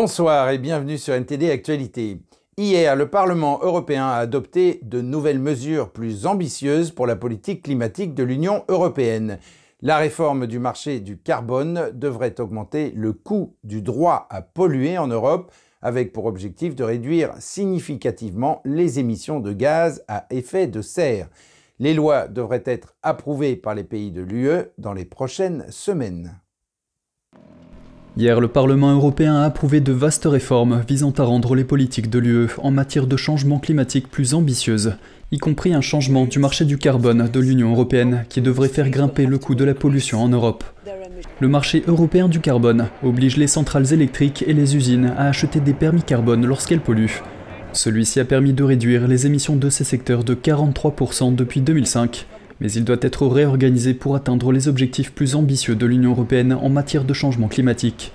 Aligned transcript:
Bonsoir 0.00 0.50
et 0.50 0.58
bienvenue 0.58 0.96
sur 0.96 1.12
NTD 1.12 1.50
Actualité. 1.50 2.20
Hier, 2.56 2.94
le 2.94 3.10
Parlement 3.10 3.58
européen 3.62 4.06
a 4.06 4.18
adopté 4.18 4.78
de 4.84 5.00
nouvelles 5.00 5.40
mesures 5.40 5.90
plus 5.90 6.24
ambitieuses 6.24 6.92
pour 6.92 7.08
la 7.08 7.16
politique 7.16 7.64
climatique 7.64 8.14
de 8.14 8.22
l'Union 8.22 8.62
européenne. 8.68 9.40
La 9.82 9.96
réforme 9.96 10.46
du 10.46 10.60
marché 10.60 11.00
du 11.00 11.18
carbone 11.18 11.90
devrait 11.94 12.40
augmenter 12.40 12.92
le 12.94 13.12
coût 13.12 13.56
du 13.64 13.82
droit 13.82 14.28
à 14.30 14.40
polluer 14.40 14.98
en 14.98 15.08
Europe, 15.08 15.50
avec 15.82 16.12
pour 16.12 16.26
objectif 16.26 16.76
de 16.76 16.84
réduire 16.84 17.32
significativement 17.40 18.62
les 18.64 19.00
émissions 19.00 19.40
de 19.40 19.52
gaz 19.52 20.04
à 20.06 20.26
effet 20.30 20.68
de 20.68 20.80
serre. 20.80 21.28
Les 21.80 21.92
lois 21.92 22.28
devraient 22.28 22.62
être 22.66 22.94
approuvées 23.02 23.56
par 23.56 23.74
les 23.74 23.82
pays 23.82 24.12
de 24.12 24.22
l'UE 24.22 24.70
dans 24.78 24.92
les 24.92 25.04
prochaines 25.04 25.66
semaines. 25.70 26.38
Hier, 28.18 28.40
le 28.40 28.48
Parlement 28.48 28.92
européen 28.92 29.36
a 29.36 29.44
approuvé 29.44 29.78
de 29.78 29.92
vastes 29.92 30.26
réformes 30.26 30.82
visant 30.88 31.12
à 31.18 31.22
rendre 31.22 31.54
les 31.54 31.62
politiques 31.62 32.10
de 32.10 32.18
l'UE 32.18 32.48
en 32.58 32.72
matière 32.72 33.06
de 33.06 33.16
changement 33.16 33.60
climatique 33.60 34.10
plus 34.10 34.34
ambitieuses, 34.34 34.94
y 35.30 35.38
compris 35.38 35.72
un 35.72 35.80
changement 35.80 36.24
du 36.24 36.40
marché 36.40 36.64
du 36.64 36.78
carbone 36.78 37.28
de 37.32 37.38
l'Union 37.38 37.70
européenne 37.70 38.24
qui 38.28 38.40
devrait 38.40 38.70
faire 38.70 38.90
grimper 38.90 39.24
le 39.26 39.38
coût 39.38 39.54
de 39.54 39.62
la 39.62 39.72
pollution 39.72 40.20
en 40.20 40.28
Europe. 40.28 40.64
Le 41.38 41.46
marché 41.46 41.84
européen 41.86 42.26
du 42.26 42.40
carbone 42.40 42.88
oblige 43.04 43.36
les 43.36 43.46
centrales 43.46 43.92
électriques 43.92 44.42
et 44.48 44.52
les 44.52 44.74
usines 44.74 45.12
à 45.16 45.28
acheter 45.28 45.60
des 45.60 45.72
permis 45.72 46.02
carbone 46.02 46.44
lorsqu'elles 46.44 46.80
polluent. 46.80 47.22
Celui-ci 47.72 48.18
a 48.18 48.24
permis 48.24 48.52
de 48.52 48.64
réduire 48.64 49.06
les 49.06 49.26
émissions 49.26 49.54
de 49.54 49.70
ces 49.70 49.84
secteurs 49.84 50.24
de 50.24 50.34
43% 50.34 51.36
depuis 51.36 51.60
2005 51.60 52.26
mais 52.60 52.70
il 52.72 52.84
doit 52.84 52.96
être 53.00 53.26
réorganisé 53.26 53.94
pour 53.94 54.16
atteindre 54.16 54.52
les 54.52 54.68
objectifs 54.68 55.12
plus 55.12 55.34
ambitieux 55.34 55.76
de 55.76 55.86
l'Union 55.86 56.10
européenne 56.10 56.52
en 56.52 56.68
matière 56.68 57.04
de 57.04 57.12
changement 57.12 57.48
climatique. 57.48 58.12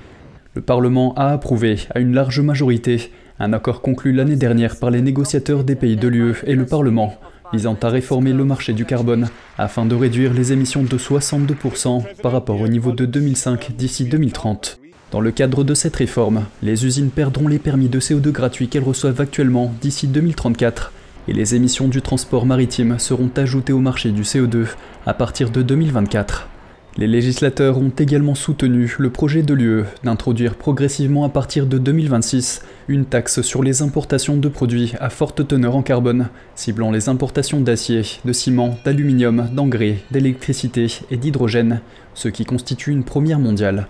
Le 0.55 0.61
Parlement 0.61 1.13
a 1.15 1.29
approuvé, 1.29 1.79
à 1.95 1.99
une 1.99 2.13
large 2.13 2.39
majorité, 2.39 3.11
un 3.39 3.53
accord 3.53 3.81
conclu 3.81 4.13
l'année 4.13 4.35
dernière 4.35 4.77
par 4.77 4.91
les 4.91 5.01
négociateurs 5.01 5.63
des 5.63 5.75
pays 5.75 5.95
de 5.95 6.07
l'UE 6.07 6.35
et 6.45 6.55
le 6.55 6.65
Parlement, 6.65 7.15
visant 7.51 7.77
à 7.81 7.89
réformer 7.89 8.33
le 8.33 8.45
marché 8.45 8.73
du 8.73 8.85
carbone 8.85 9.29
afin 9.57 9.85
de 9.85 9.95
réduire 9.95 10.33
les 10.33 10.53
émissions 10.53 10.83
de 10.83 10.97
62% 10.97 12.03
par 12.21 12.31
rapport 12.31 12.61
au 12.61 12.67
niveau 12.67 12.91
de 12.91 13.05
2005 13.05 13.71
d'ici 13.75 14.05
2030. 14.05 14.79
Dans 15.11 15.21
le 15.21 15.31
cadre 15.31 15.63
de 15.63 15.73
cette 15.73 15.95
réforme, 15.95 16.45
les 16.63 16.85
usines 16.85 17.11
perdront 17.11 17.47
les 17.47 17.59
permis 17.59 17.89
de 17.89 17.99
CO2 17.99 18.31
gratuits 18.31 18.67
qu'elles 18.67 18.83
reçoivent 18.83 19.21
actuellement 19.21 19.73
d'ici 19.81 20.07
2034 20.07 20.91
et 21.27 21.33
les 21.33 21.55
émissions 21.55 21.87
du 21.87 22.01
transport 22.01 22.45
maritime 22.45 22.99
seront 22.99 23.31
ajoutées 23.35 23.73
au 23.73 23.79
marché 23.79 24.11
du 24.11 24.23
CO2 24.23 24.67
à 25.05 25.13
partir 25.13 25.49
de 25.49 25.61
2024. 25.61 26.49
Les 26.95 27.07
législateurs 27.07 27.79
ont 27.79 27.91
également 27.97 28.35
soutenu 28.35 28.95
le 28.99 29.09
projet 29.09 29.41
de 29.41 29.55
l'UE 29.55 29.83
d'introduire 30.03 30.53
progressivement 30.53 31.23
à 31.23 31.29
partir 31.29 31.65
de 31.65 31.79
2026 31.79 32.61
une 32.87 33.05
taxe 33.05 33.41
sur 33.41 33.63
les 33.63 33.81
importations 33.81 34.37
de 34.37 34.47
produits 34.47 34.93
à 34.99 35.09
forte 35.09 35.47
teneur 35.47 35.75
en 35.75 35.81
carbone, 35.81 36.27
ciblant 36.53 36.91
les 36.91 37.09
importations 37.09 37.61
d'acier, 37.61 38.03
de 38.25 38.31
ciment, 38.31 38.77
d'aluminium, 38.85 39.49
d'engrais, 39.51 39.97
d'électricité 40.11 40.99
et 41.09 41.17
d'hydrogène, 41.17 41.81
ce 42.13 42.27
qui 42.27 42.45
constitue 42.45 42.91
une 42.91 43.03
première 43.03 43.39
mondiale. 43.39 43.87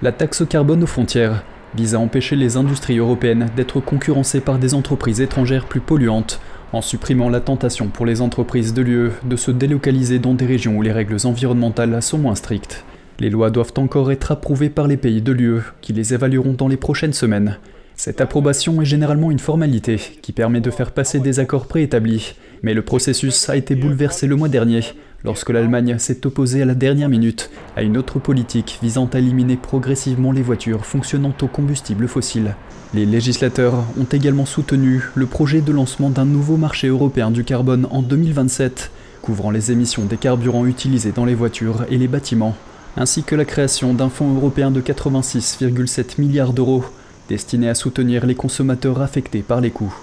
La 0.00 0.12
taxe 0.12 0.44
carbone 0.48 0.84
aux 0.84 0.86
frontières 0.86 1.42
vise 1.74 1.94
à 1.94 2.00
empêcher 2.00 2.34
les 2.34 2.56
industries 2.56 2.96
européennes 2.96 3.50
d'être 3.56 3.80
concurrencées 3.80 4.40
par 4.40 4.58
des 4.58 4.72
entreprises 4.72 5.20
étrangères 5.20 5.66
plus 5.66 5.80
polluantes 5.80 6.40
en 6.72 6.82
supprimant 6.82 7.30
la 7.30 7.40
tentation 7.40 7.88
pour 7.88 8.06
les 8.06 8.20
entreprises 8.20 8.74
de 8.74 8.82
l'UE 8.82 9.10
de 9.24 9.36
se 9.36 9.50
délocaliser 9.50 10.18
dans 10.18 10.34
des 10.34 10.46
régions 10.46 10.76
où 10.76 10.82
les 10.82 10.92
règles 10.92 11.16
environnementales 11.24 12.02
sont 12.02 12.18
moins 12.18 12.34
strictes. 12.34 12.84
Les 13.20 13.30
lois 13.30 13.50
doivent 13.50 13.72
encore 13.78 14.12
être 14.12 14.32
approuvées 14.32 14.70
par 14.70 14.86
les 14.86 14.96
pays 14.96 15.22
de 15.22 15.32
l'UE, 15.32 15.62
qui 15.80 15.92
les 15.92 16.14
évalueront 16.14 16.52
dans 16.52 16.68
les 16.68 16.76
prochaines 16.76 17.12
semaines. 17.12 17.58
Cette 17.96 18.20
approbation 18.20 18.80
est 18.80 18.84
généralement 18.84 19.32
une 19.32 19.40
formalité 19.40 19.96
qui 20.22 20.30
permet 20.30 20.60
de 20.60 20.70
faire 20.70 20.92
passer 20.92 21.18
des 21.18 21.40
accords 21.40 21.66
préétablis, 21.66 22.34
mais 22.62 22.74
le 22.74 22.82
processus 22.82 23.48
a 23.48 23.56
été 23.56 23.74
bouleversé 23.74 24.28
le 24.28 24.36
mois 24.36 24.48
dernier 24.48 24.82
lorsque 25.24 25.50
l'Allemagne 25.50 25.98
s'est 25.98 26.26
opposée 26.26 26.62
à 26.62 26.64
la 26.64 26.74
dernière 26.74 27.08
minute 27.08 27.50
à 27.76 27.82
une 27.82 27.96
autre 27.96 28.18
politique 28.18 28.78
visant 28.82 29.08
à 29.12 29.18
éliminer 29.18 29.56
progressivement 29.56 30.32
les 30.32 30.42
voitures 30.42 30.86
fonctionnant 30.86 31.34
au 31.42 31.46
combustible 31.46 32.08
fossile. 32.08 32.54
Les 32.94 33.04
législateurs 33.04 33.84
ont 34.00 34.04
également 34.04 34.46
soutenu 34.46 35.02
le 35.14 35.26
projet 35.26 35.60
de 35.60 35.72
lancement 35.72 36.10
d'un 36.10 36.24
nouveau 36.24 36.56
marché 36.56 36.88
européen 36.88 37.30
du 37.30 37.44
carbone 37.44 37.86
en 37.90 38.02
2027, 38.02 38.90
couvrant 39.20 39.50
les 39.50 39.72
émissions 39.72 40.04
des 40.04 40.16
carburants 40.16 40.66
utilisés 40.66 41.12
dans 41.12 41.24
les 41.24 41.34
voitures 41.34 41.84
et 41.90 41.98
les 41.98 42.08
bâtiments, 42.08 42.56
ainsi 42.96 43.22
que 43.24 43.34
la 43.34 43.44
création 43.44 43.92
d'un 43.92 44.08
fonds 44.08 44.34
européen 44.34 44.70
de 44.70 44.80
86,7 44.80 46.20
milliards 46.20 46.52
d'euros 46.52 46.84
destiné 47.28 47.68
à 47.68 47.74
soutenir 47.74 48.24
les 48.24 48.34
consommateurs 48.34 49.02
affectés 49.02 49.42
par 49.42 49.60
les 49.60 49.70
coûts. 49.70 49.94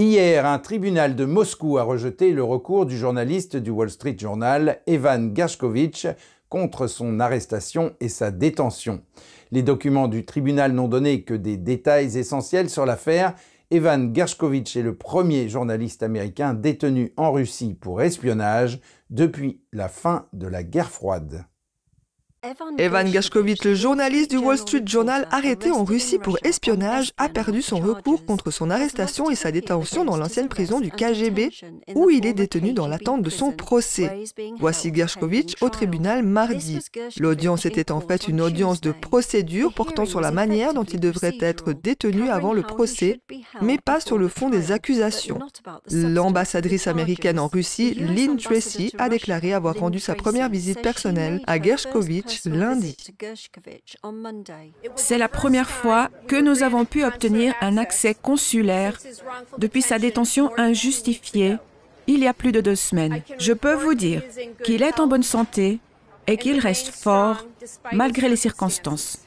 Hier, 0.00 0.46
un 0.46 0.58
tribunal 0.58 1.14
de 1.14 1.26
Moscou 1.26 1.76
a 1.76 1.82
rejeté 1.82 2.32
le 2.32 2.42
recours 2.42 2.86
du 2.86 2.96
journaliste 2.96 3.58
du 3.58 3.68
Wall 3.68 3.90
Street 3.90 4.16
Journal, 4.18 4.80
Evan 4.86 5.36
Gershkovich, 5.36 6.06
contre 6.48 6.86
son 6.86 7.20
arrestation 7.20 7.92
et 8.00 8.08
sa 8.08 8.30
détention. 8.30 9.02
Les 9.50 9.62
documents 9.62 10.08
du 10.08 10.24
tribunal 10.24 10.72
n'ont 10.72 10.88
donné 10.88 11.22
que 11.24 11.34
des 11.34 11.58
détails 11.58 12.16
essentiels 12.16 12.70
sur 12.70 12.86
l'affaire. 12.86 13.34
Evan 13.70 14.14
Gershkovich 14.14 14.74
est 14.74 14.82
le 14.82 14.94
premier 14.94 15.50
journaliste 15.50 16.02
américain 16.02 16.54
détenu 16.54 17.12
en 17.18 17.30
Russie 17.30 17.74
pour 17.78 18.00
espionnage 18.00 18.80
depuis 19.10 19.60
la 19.70 19.90
fin 19.90 20.28
de 20.32 20.46
la 20.46 20.62
guerre 20.62 20.90
froide. 20.90 21.44
Evan 22.78 23.10
Gashkovich, 23.10 23.64
le 23.64 23.74
journaliste 23.74 24.30
du 24.30 24.38
Wall 24.38 24.56
Street 24.56 24.82
Journal 24.86 25.28
arrêté 25.30 25.70
en 25.70 25.84
Russie 25.84 26.18
pour 26.18 26.38
espionnage, 26.42 27.12
a 27.18 27.28
perdu 27.28 27.60
son 27.60 27.76
recours 27.76 28.24
contre 28.24 28.50
son 28.50 28.70
arrestation 28.70 29.30
et 29.30 29.34
sa 29.34 29.52
détention 29.52 30.06
dans 30.06 30.16
l'ancienne 30.16 30.48
prison 30.48 30.80
du 30.80 30.90
KGB, 30.90 31.50
où 31.94 32.08
il 32.08 32.24
est 32.24 32.32
détenu 32.32 32.72
dans 32.72 32.88
l'attente 32.88 33.20
de 33.20 33.28
son 33.28 33.52
procès. 33.52 34.24
Voici 34.58 34.90
Gashkovich 34.90 35.56
au 35.60 35.68
tribunal 35.68 36.22
mardi. 36.22 36.78
L'audience 37.18 37.66
était 37.66 37.92
en 37.92 38.00
fait 38.00 38.26
une 38.26 38.40
audience 38.40 38.80
de 38.80 38.92
procédure 38.92 39.74
portant 39.74 40.06
sur 40.06 40.22
la 40.22 40.30
manière 40.30 40.72
dont 40.72 40.84
il 40.84 41.00
devrait 41.00 41.36
être 41.40 41.74
détenu 41.74 42.30
avant 42.30 42.54
le 42.54 42.62
procès, 42.62 43.20
mais 43.60 43.76
pas 43.76 44.00
sur 44.00 44.16
le 44.16 44.28
fond 44.28 44.48
des 44.48 44.72
accusations. 44.72 45.40
L'ambassadrice 45.90 46.86
américaine 46.86 47.38
en 47.38 47.48
Russie, 47.48 47.92
Lynn 47.94 48.38
Tracy, 48.38 48.94
a 48.96 49.10
déclaré 49.10 49.52
avoir 49.52 49.76
rendu 49.76 50.00
sa 50.00 50.14
première 50.14 50.48
visite 50.48 50.80
personnelle 50.80 51.42
à 51.46 51.58
Lundi. 52.46 52.96
C'est 54.96 55.18
la 55.18 55.28
première 55.28 55.70
fois 55.70 56.10
que 56.26 56.40
nous 56.40 56.62
avons 56.62 56.84
pu 56.84 57.04
obtenir 57.04 57.54
un 57.60 57.76
accès 57.76 58.14
consulaire 58.14 58.98
depuis 59.58 59.82
sa 59.82 59.98
détention 59.98 60.50
injustifiée 60.56 61.56
il 62.06 62.20
y 62.20 62.26
a 62.26 62.34
plus 62.34 62.52
de 62.52 62.60
deux 62.60 62.74
semaines. 62.74 63.22
Je 63.38 63.52
peux 63.52 63.74
vous 63.74 63.94
dire 63.94 64.22
qu'il 64.64 64.82
est 64.82 64.98
en 65.00 65.06
bonne 65.06 65.22
santé 65.22 65.78
et 66.26 66.36
qu'il 66.36 66.58
reste 66.58 66.88
fort 66.88 67.46
malgré 67.92 68.28
les 68.28 68.36
circonstances. 68.36 69.18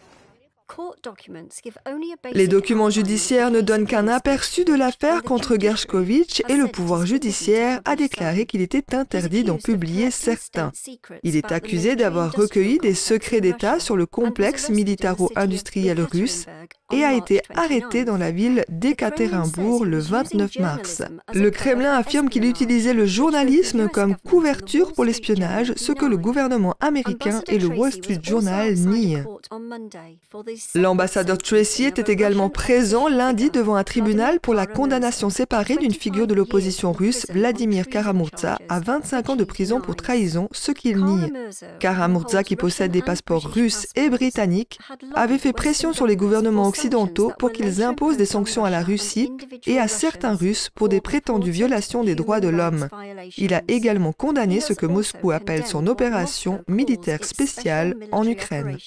Les 2.34 2.47
documents 2.47 2.90
judiciaires 2.90 3.51
ne 3.51 3.62
donnent 3.62 3.85
qu'un 3.85 4.07
aperçu 4.07 4.66
de 4.66 4.74
l'affaire 4.74 5.24
contre 5.24 5.57
Gershkovich 5.59 6.41
et 6.50 6.56
le 6.56 6.68
pouvoir 6.68 7.06
judiciaire 7.06 7.81
a 7.85 7.96
déclaré 7.96 8.46
qu'il 8.46 8.62
était 8.62 8.96
interdit 8.96 9.44
d'en 9.44 9.57
publier 9.57 10.09
certains. 10.09 10.72
Il 11.24 11.35
est 11.35 11.51
accusé 11.51 11.96
d'avoir 11.96 12.31
recueilli 12.34 12.79
des 12.79 12.96
secrets 12.96 13.41
d'État 13.41 13.79
sur 13.79 13.96
le 13.96 14.06
complexe 14.06 14.69
militaro-industriel 14.69 16.01
russe 16.01 16.46
et 16.91 17.03
a 17.03 17.13
été 17.13 17.41
arrêté 17.56 18.06
dans 18.06 18.18
la 18.18 18.31
ville 18.31 18.63
d'Ekaterinbourg 18.69 19.85
le 19.85 20.00
29 20.00 20.59
mars. 20.59 21.01
Le 21.34 21.50
Kremlin 21.50 21.94
affirme 21.94 22.30
qu'il 22.30 22.45
utilisait 22.45 22.94
le 22.94 23.06
journalisme 23.06 23.90
comme 23.90 24.16
couverture 24.18 24.94
pour 24.94 25.06
l'espionnage, 25.06 25.74
ce 25.75 25.92
que 25.92 26.06
le 26.06 26.18
gouvernement 26.18 26.75
américain 26.80 27.42
et 27.48 27.57
le 27.57 27.68
Wall 27.68 27.92
Street 27.92 28.19
Journal 28.21 28.74
nient. 28.75 29.25
L'ambassadeur 30.75 31.38
Tracy 31.38 31.86
était 31.86 32.12
également 32.12 32.50
présent 32.50 33.07
lundi 33.07 33.50
devant 33.50 33.75
un 33.75 33.83
tribunal 33.83 34.39
pour 34.39 34.54
la 34.54 34.65
condamnation 34.65 35.30
séparée 35.30 35.77
d'une 35.77 35.94
figure 35.94 36.27
de 36.27 36.33
l'opposition 36.33 36.92
russe, 36.92 37.25
Vladimir 37.30 37.88
Karamurza, 37.88 38.57
à 38.69 38.80
25 38.80 39.30
ans 39.30 39.36
de 39.36 39.44
prison 39.44 39.81
pour 39.81 39.95
trahison, 39.95 40.50
ce 40.51 40.71
qu'il 40.71 41.04
nie. 41.04 41.31
Karamurza, 41.80 42.44
qui 42.44 42.56
possède 42.56 42.92
des 42.92 43.01
passeports 43.01 43.45
russes 43.45 43.88
et 43.95 44.10
britanniques, 44.10 44.80
avait 45.15 45.38
fait 45.38 45.54
pression 45.54 45.94
sur 45.94 46.07
les 46.07 46.15
gouvernements 46.15 46.68
occidentaux 46.68 47.31
pour 47.38 47.51
qu'ils 47.51 47.83
imposent 47.83 48.18
des 48.18 48.25
sanctions 48.25 48.66
à 48.66 48.69
la 48.69 48.81
Russie 48.81 49.31
et 49.68 49.80
à 49.80 49.88
certains 49.88 50.36
Russes 50.36 50.69
pour 50.74 50.89
des 50.89 51.01
prétendues 51.01 51.51
violations 51.51 52.04
des 52.04 52.16
droits 52.16 52.39
de 52.39 52.48
l'homme. 52.48 52.88
Il 53.38 53.54
a 53.54 53.62
également 53.68 54.13
condamné 54.13 54.59
ce 54.59 54.74
que 54.74 54.86
Moscou 54.86 55.31
appelle 55.31 55.66
son 55.66 55.88
opération 55.88 56.63
militaire 56.68 57.24
spéciale 57.24 57.95
en 58.12 58.25
Ukraine. 58.25 58.77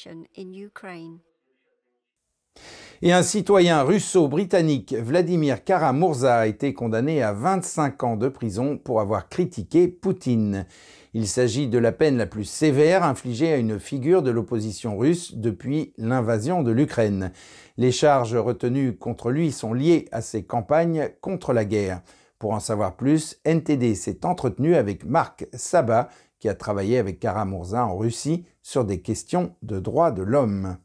Et 3.02 3.12
un 3.12 3.22
citoyen 3.22 3.82
russo-britannique, 3.82 4.94
Vladimir 4.94 5.64
Kara-Murza, 5.64 6.38
a 6.38 6.46
été 6.46 6.72
condamné 6.72 7.22
à 7.22 7.32
25 7.32 8.02
ans 8.04 8.16
de 8.16 8.28
prison 8.28 8.78
pour 8.78 9.00
avoir 9.00 9.28
critiqué 9.28 9.86
Poutine. 9.86 10.66
Il 11.12 11.28
s'agit 11.28 11.68
de 11.68 11.78
la 11.78 11.92
peine 11.92 12.16
la 12.16 12.26
plus 12.26 12.44
sévère 12.44 13.04
infligée 13.04 13.52
à 13.52 13.58
une 13.58 13.78
figure 13.78 14.22
de 14.22 14.30
l'opposition 14.30 14.96
russe 14.96 15.34
depuis 15.34 15.92
l'invasion 15.98 16.62
de 16.62 16.70
l'Ukraine. 16.70 17.32
Les 17.76 17.92
charges 17.92 18.36
retenues 18.36 18.96
contre 18.96 19.30
lui 19.30 19.52
sont 19.52 19.74
liées 19.74 20.08
à 20.10 20.22
ses 20.22 20.44
campagnes 20.44 21.10
contre 21.20 21.52
la 21.52 21.66
guerre. 21.66 22.00
Pour 22.38 22.52
en 22.52 22.60
savoir 22.60 22.96
plus, 22.96 23.38
NTD 23.44 23.94
s'est 23.94 24.24
entretenu 24.24 24.74
avec 24.74 25.04
Marc 25.04 25.46
Sabat, 25.52 26.08
qui 26.38 26.48
a 26.48 26.54
travaillé 26.54 26.98
avec 26.98 27.18
Kara-Murza 27.18 27.84
en 27.84 27.96
Russie 27.96 28.44
sur 28.62 28.84
des 28.84 29.00
questions 29.00 29.54
de 29.62 29.80
droits 29.80 30.10
de 30.10 30.22
l'homme. 30.22 30.76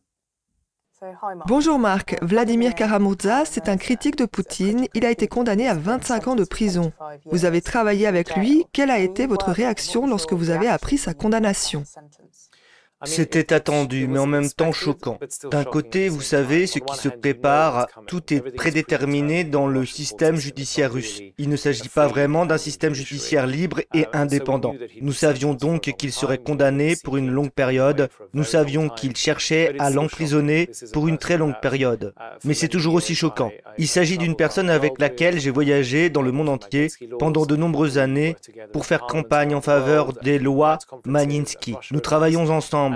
Bonjour 1.47 1.79
Marc, 1.79 2.15
Vladimir 2.21 2.75
Karamurza, 2.75 3.43
c'est 3.45 3.69
un 3.69 3.77
critique 3.77 4.15
de 4.17 4.25
Poutine. 4.25 4.85
Il 4.93 5.03
a 5.03 5.09
été 5.09 5.27
condamné 5.27 5.67
à 5.67 5.73
25 5.73 6.27
ans 6.27 6.35
de 6.35 6.43
prison. 6.43 6.91
Vous 7.25 7.45
avez 7.45 7.61
travaillé 7.61 8.05
avec 8.05 8.35
lui. 8.35 8.65
Quelle 8.71 8.91
a 8.91 8.99
été 8.99 9.25
votre 9.25 9.51
réaction 9.51 10.05
lorsque 10.05 10.33
vous 10.33 10.51
avez 10.51 10.67
appris 10.67 10.99
sa 10.99 11.15
condamnation? 11.15 11.83
C'était 13.05 13.53
attendu, 13.53 14.07
mais 14.07 14.19
en 14.19 14.25
même 14.25 14.49
temps 14.49 14.71
choquant. 14.71 15.17
D'un 15.49 15.63
côté, 15.63 16.09
vous 16.09 16.21
savez, 16.21 16.67
ce 16.67 16.79
qui 16.79 16.97
se 16.97 17.09
prépare, 17.09 17.87
tout 18.07 18.33
est 18.33 18.55
prédéterminé 18.55 19.43
dans 19.43 19.67
le 19.67 19.85
système 19.85 20.35
judiciaire 20.35 20.93
russe. 20.93 21.21
Il 21.37 21.49
ne 21.49 21.55
s'agit 21.55 21.89
pas 21.89 22.07
vraiment 22.07 22.45
d'un 22.45 22.57
système 22.57 22.93
judiciaire 22.93 23.47
libre 23.47 23.81
et 23.93 24.05
indépendant. 24.13 24.75
Nous 25.01 25.13
savions 25.13 25.53
donc 25.53 25.81
qu'il 25.97 26.11
serait 26.11 26.37
condamné 26.37 26.95
pour 27.03 27.17
une 27.17 27.31
longue 27.31 27.51
période. 27.51 28.09
Nous 28.33 28.43
savions 28.43 28.89
qu'il 28.89 29.15
cherchait 29.15 29.73
à 29.79 29.89
l'emprisonner 29.89 30.69
pour 30.93 31.07
une 31.07 31.17
très 31.17 31.37
longue 31.37 31.59
période. 31.61 32.13
Mais 32.43 32.53
c'est 32.53 32.67
toujours 32.67 32.93
aussi 32.93 33.15
choquant. 33.15 33.51
Il 33.77 33.87
s'agit 33.87 34.17
d'une 34.17 34.35
personne 34.35 34.69
avec 34.69 34.99
laquelle 34.99 35.39
j'ai 35.39 35.51
voyagé 35.51 36.09
dans 36.09 36.21
le 36.21 36.31
monde 36.31 36.49
entier 36.49 36.87
pendant 37.19 37.45
de 37.45 37.55
nombreuses 37.55 37.97
années 37.97 38.35
pour 38.73 38.85
faire 38.85 39.01
campagne 39.01 39.55
en 39.55 39.61
faveur 39.61 40.13
des 40.13 40.39
lois 40.39 40.77
Magnitsky. 41.05 41.75
Nous 41.91 41.99
travaillons 41.99 42.49
ensemble 42.49 42.90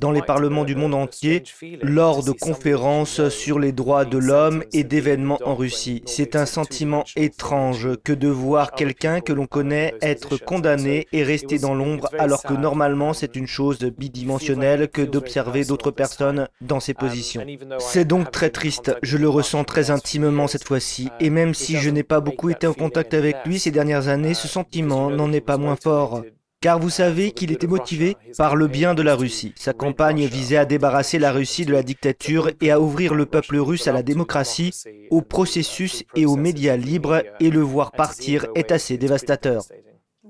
dans 0.00 0.12
les 0.12 0.22
parlements 0.22 0.64
du 0.64 0.74
monde 0.74 0.94
entier 0.94 1.42
lors 1.82 2.24
de 2.24 2.32
conférences 2.32 3.28
sur 3.28 3.58
les 3.58 3.72
droits 3.72 4.04
de 4.04 4.18
l'homme 4.18 4.64
et 4.72 4.84
d'événements 4.84 5.38
en 5.44 5.54
Russie. 5.54 6.02
C'est 6.06 6.36
un 6.36 6.46
sentiment 6.46 7.04
étrange 7.16 7.88
que 8.04 8.12
de 8.12 8.28
voir 8.28 8.72
quelqu'un 8.72 9.20
que 9.20 9.32
l'on 9.32 9.46
connaît 9.46 9.94
être 10.02 10.36
condamné 10.36 11.06
et 11.12 11.22
rester 11.22 11.58
dans 11.58 11.74
l'ombre 11.74 12.08
alors 12.18 12.42
que 12.42 12.54
normalement 12.54 13.12
c'est 13.12 13.36
une 13.36 13.46
chose 13.46 13.78
bidimensionnelle 13.78 14.88
que 14.88 15.02
d'observer 15.02 15.64
d'autres 15.64 15.90
personnes 15.90 16.48
dans 16.60 16.80
ces 16.80 16.94
positions. 16.94 17.44
C'est 17.78 18.06
donc 18.06 18.30
très 18.30 18.50
triste, 18.50 18.96
je 19.02 19.16
le 19.16 19.28
ressens 19.28 19.64
très 19.64 19.90
intimement 19.90 20.46
cette 20.46 20.64
fois-ci 20.64 21.08
et 21.20 21.30
même 21.30 21.54
si 21.54 21.76
je 21.76 21.90
n'ai 21.90 22.02
pas 22.02 22.20
beaucoup 22.20 22.50
été 22.50 22.66
en 22.66 22.74
contact 22.74 23.14
avec 23.14 23.36
lui 23.44 23.58
ces 23.58 23.70
dernières 23.70 24.08
années, 24.08 24.34
ce 24.34 24.48
sentiment 24.48 25.10
n'en 25.10 25.32
est 25.32 25.40
pas 25.40 25.58
moins 25.58 25.76
fort. 25.76 26.22
Car 26.60 26.80
vous 26.80 26.90
savez 26.90 27.30
qu'il 27.30 27.52
était 27.52 27.68
motivé 27.68 28.16
par 28.36 28.56
le 28.56 28.66
bien 28.66 28.94
de 28.94 29.02
la 29.02 29.14
Russie. 29.14 29.54
Sa 29.56 29.72
campagne 29.72 30.26
visait 30.26 30.56
à 30.56 30.64
débarrasser 30.64 31.20
la 31.20 31.30
Russie 31.30 31.64
de 31.64 31.72
la 31.72 31.84
dictature 31.84 32.50
et 32.60 32.72
à 32.72 32.80
ouvrir 32.80 33.14
le 33.14 33.26
peuple 33.26 33.58
russe 33.58 33.86
à 33.86 33.92
la 33.92 34.02
démocratie, 34.02 34.72
au 35.10 35.22
processus 35.22 36.02
et 36.16 36.26
aux 36.26 36.34
médias 36.34 36.76
libres, 36.76 37.22
et 37.38 37.50
le 37.50 37.60
voir 37.60 37.92
partir 37.92 38.46
est 38.56 38.72
assez 38.72 38.98
dévastateur. 38.98 39.62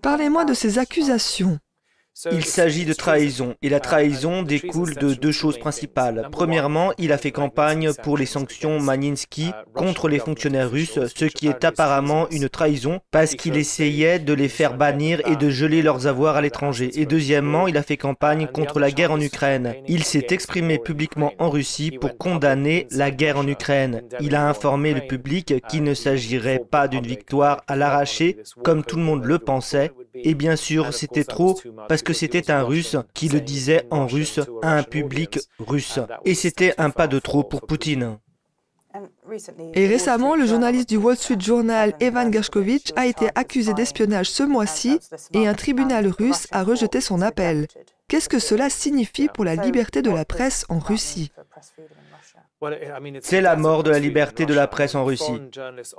Parlez-moi 0.03 0.45
de 0.45 0.53
ces 0.53 0.79
accusations. 0.79 1.59
Il 2.33 2.45
s'agit 2.45 2.85
de 2.85 2.93
trahison, 2.93 3.55
et 3.63 3.69
la 3.69 3.79
trahison 3.79 4.43
découle 4.43 4.95
de 4.95 5.15
deux 5.15 5.31
choses 5.31 5.59
principales. 5.59 6.29
Premièrement, 6.33 6.93
il 6.99 7.13
a 7.13 7.19
fait 7.19 7.31
campagne 7.31 7.93
pour 8.03 8.19
les 8.19 8.27
sanctions 8.27 8.81
Magnitsky 8.81 9.53
contre 9.75 10.09
les 10.09 10.19
fonctionnaires 10.19 10.71
russes, 10.71 10.99
ce 11.15 11.25
qui 11.27 11.47
est 11.47 11.65
apparemment 11.65 12.29
une 12.31 12.49
trahison 12.49 13.01
parce 13.11 13.35
qu'il 13.35 13.57
essayait 13.57 14.19
de 14.19 14.33
les 14.33 14.49
faire 14.49 14.77
bannir 14.77 15.21
et 15.27 15.37
de 15.37 15.49
geler 15.49 15.83
leurs 15.83 16.07
avoirs 16.09 16.37
à 16.37 16.41
l'étranger. 16.41 16.91
Et 16.95 17.07
deuxièmement, 17.07 17.69
il 17.69 17.77
a 17.77 17.83
fait 17.83 17.97
campagne 17.97 18.49
contre 18.49 18.81
la 18.81 18.91
guerre 18.91 19.13
en 19.13 19.21
Ukraine. 19.21 19.75
Il 19.87 20.03
s'est 20.03 20.27
exprimé 20.31 20.79
publiquement 20.79 21.33
en 21.39 21.51
Russie 21.51 21.93
pour 21.93 22.19
condamner 22.19 22.89
la 22.91 23.11
guerre 23.11 23.39
en 23.39 23.47
Ukraine. 23.47 24.03
Il 24.21 24.35
a 24.35 24.49
informé 24.49 24.93
le 24.93 25.07
public 25.07 25.55
qu'il 25.69 25.85
ne 25.85 25.95
s'agirait 25.95 26.63
pas 26.71 26.89
d'une 26.89 27.07
victoire 27.07 27.63
à 27.69 27.77
l'arraché, 27.77 28.39
comme 28.65 28.83
tout 28.83 28.97
le 28.97 29.03
monde 29.03 29.25
le 29.25 29.39
pensait, 29.39 29.93
et 30.25 30.35
bien 30.35 30.57
sûr, 30.57 30.93
c'était 30.93 31.25
trop 31.25 31.59
parce 31.89 32.03
que 32.03 32.13
c'était 32.13 32.51
un 32.51 32.63
russe 32.63 32.97
qui 33.15 33.29
le 33.29 33.41
disait 33.41 33.87
en 33.91 34.07
russe 34.07 34.41
à 34.63 34.77
un 34.77 34.83
public 34.83 35.39
russe. 35.59 36.01
Et 36.25 36.35
c'était 36.35 36.75
un 36.79 36.91
pas 36.91 37.09
de 37.09 37.19
trop 37.19 37.45
pour 37.45 37.63
Poutine. 37.67 38.19
Et 39.75 39.87
récemment, 39.87 40.37
le 40.37 40.47
journaliste 40.47 40.89
du 40.89 40.97
Wall 40.97 41.17
Street 41.17 41.41
Journal 41.41 41.95
Evan 42.01 42.33
Gershkovich 42.33 42.93
a 42.97 43.07
été 43.07 43.29
accusé 43.35 43.75
d'espionnage 43.75 44.31
ce 44.31 44.43
mois-ci 44.43 44.99
et 45.33 45.47
un 45.47 45.55
tribunal 45.55 46.07
russe 46.09 46.47
a 46.51 46.63
rejeté 46.63 47.01
son 47.01 47.21
appel. 47.21 47.67
Qu'est-ce 48.09 48.29
que 48.29 48.39
cela 48.39 48.71
signifie 48.71 49.29
pour 49.29 49.45
la 49.45 49.55
liberté 49.55 50.03
de 50.03 50.11
la 50.11 50.25
presse 50.25 50.65
en 50.69 50.79
Russie 50.79 51.31
c'est 53.21 53.41
la 53.41 53.55
mort 53.55 53.85
de 53.85 53.91
la 53.91 54.01
liberté 54.01 54.45
de 54.45 54.55
la 54.55 54.67
presse 54.67 54.97
en 54.97 55.05
Russie. 55.05 55.41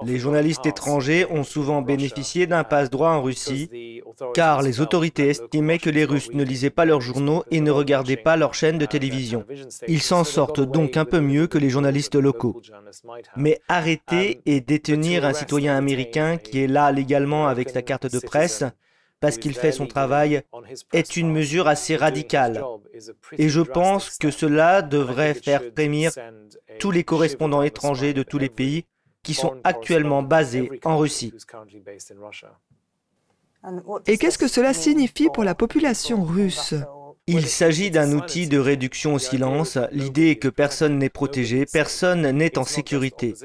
Les 0.04 0.20
journalistes 0.20 0.66
étrangers 0.66 1.26
ont 1.30 1.46
souvent 1.46 1.82
bénéficié 1.82 2.48
d'un 2.48 2.66
passe-droit 2.66 3.12
en 3.12 3.22
Russie, 3.22 4.02
car 4.34 4.62
les 4.62 4.82
autorités 4.82 5.30
estimaient 5.30 5.80
que 5.80 5.90
les 5.90 6.04
Russes 6.04 6.32
ne 6.34 6.44
lisaient 6.44 6.70
pas 6.70 6.84
leurs 6.84 7.00
journaux 7.00 7.46
et 7.50 7.62
ne 7.62 7.72
regardaient 7.72 8.18
pas 8.18 8.36
leurs 8.36 8.56
chaînes 8.56 8.78
de 8.78 8.86
télévision. 8.86 9.46
Ils 9.88 10.02
s'en 10.02 10.26
sortent 10.26 10.60
donc 10.60 10.98
un 10.98 11.06
peu 11.06 11.22
mieux 11.22 11.48
que 11.48 11.58
les 11.58 11.70
journalistes 11.70 12.16
locaux. 12.16 12.62
Mais 13.36 13.60
arrêter 13.68 14.42
et 14.46 14.62
détenir 14.62 15.26
un 15.26 15.34
citoyen 15.34 15.76
américain 15.76 16.38
qui 16.38 16.64
est 16.64 16.68
là 16.68 16.92
légalement 16.92 17.48
avec 17.48 17.70
sa 17.70 17.82
carte 17.82 18.12
de 18.12 18.20
presse, 18.20 18.64
parce 19.20 19.38
qu'il 19.38 19.54
fait 19.54 19.72
son 19.72 19.86
travail 19.86 20.44
est 20.94 21.18
une 21.18 21.32
mesure 21.32 21.68
assez 21.68 21.96
radicale. 21.96 22.64
Et 23.38 23.50
je 23.50 23.62
pense 23.62 24.18
que 24.18 24.32
cela 24.32 24.82
devrait 24.82 25.34
faire 25.34 25.62
frémir 25.76 26.12
tous 26.80 26.92
les 26.92 27.04
correspondants 27.04 27.64
étrangers 27.64 28.14
de 28.14 28.24
tous 28.24 28.38
les 28.38 28.50
pays 28.50 28.86
qui 29.24 29.34
sont 29.34 29.58
actuellement 29.64 30.24
basés 30.24 30.70
en 30.86 30.98
Russie. 30.98 31.34
Et 34.08 34.18
qu'est-ce 34.18 34.38
que 34.38 34.48
cela 34.48 34.74
signifie 34.74 35.28
pour 35.34 35.44
la 35.44 35.56
population 35.56 36.24
russe? 36.24 36.74
Il 37.32 37.48
s'agit 37.48 37.92
d'un 37.92 38.12
outil 38.14 38.48
de 38.48 38.58
réduction 38.58 39.14
au 39.14 39.20
silence. 39.20 39.78
L'idée 39.92 40.30
est 40.30 40.36
que 40.36 40.48
personne 40.48 40.98
n'est 40.98 41.10
protégé, 41.10 41.66
personne 41.72 42.30
n'est 42.32 42.58
en 42.58 42.64
sécurité. 42.64 43.36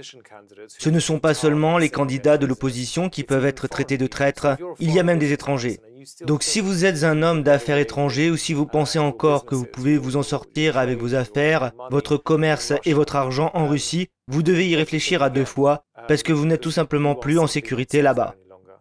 Ce 0.66 0.90
ne 0.90 1.00
sont 1.00 1.18
pas 1.18 1.34
seulement 1.34 1.78
les 1.78 1.90
candidats 1.90 2.38
de 2.38 2.46
l'opposition 2.46 3.08
qui 3.08 3.24
peuvent 3.24 3.46
être 3.46 3.68
traités 3.68 3.98
de 3.98 4.06
traîtres, 4.06 4.56
il 4.80 4.92
y 4.92 4.98
a 4.98 5.02
même 5.02 5.18
des 5.18 5.32
étrangers. 5.32 5.80
Donc 6.22 6.42
si 6.42 6.60
vous 6.60 6.84
êtes 6.84 7.04
un 7.04 7.22
homme 7.22 7.42
d'affaires 7.42 7.78
étranger 7.78 8.30
ou 8.30 8.36
si 8.36 8.52
vous 8.52 8.66
pensez 8.66 8.98
encore 8.98 9.46
que 9.46 9.54
vous 9.54 9.64
pouvez 9.64 9.96
vous 9.96 10.16
en 10.16 10.22
sortir 10.22 10.76
avec 10.76 10.98
vos 10.98 11.14
affaires, 11.14 11.72
votre 11.90 12.16
commerce 12.16 12.72
et 12.84 12.92
votre 12.92 13.16
argent 13.16 13.50
en 13.54 13.66
Russie, 13.66 14.08
vous 14.28 14.42
devez 14.42 14.68
y 14.68 14.76
réfléchir 14.76 15.22
à 15.22 15.30
deux 15.30 15.44
fois 15.44 15.84
parce 16.08 16.22
que 16.22 16.32
vous 16.32 16.46
n'êtes 16.46 16.60
tout 16.60 16.70
simplement 16.70 17.14
plus 17.14 17.38
en 17.38 17.46
sécurité 17.46 18.02
là-bas. 18.02 18.34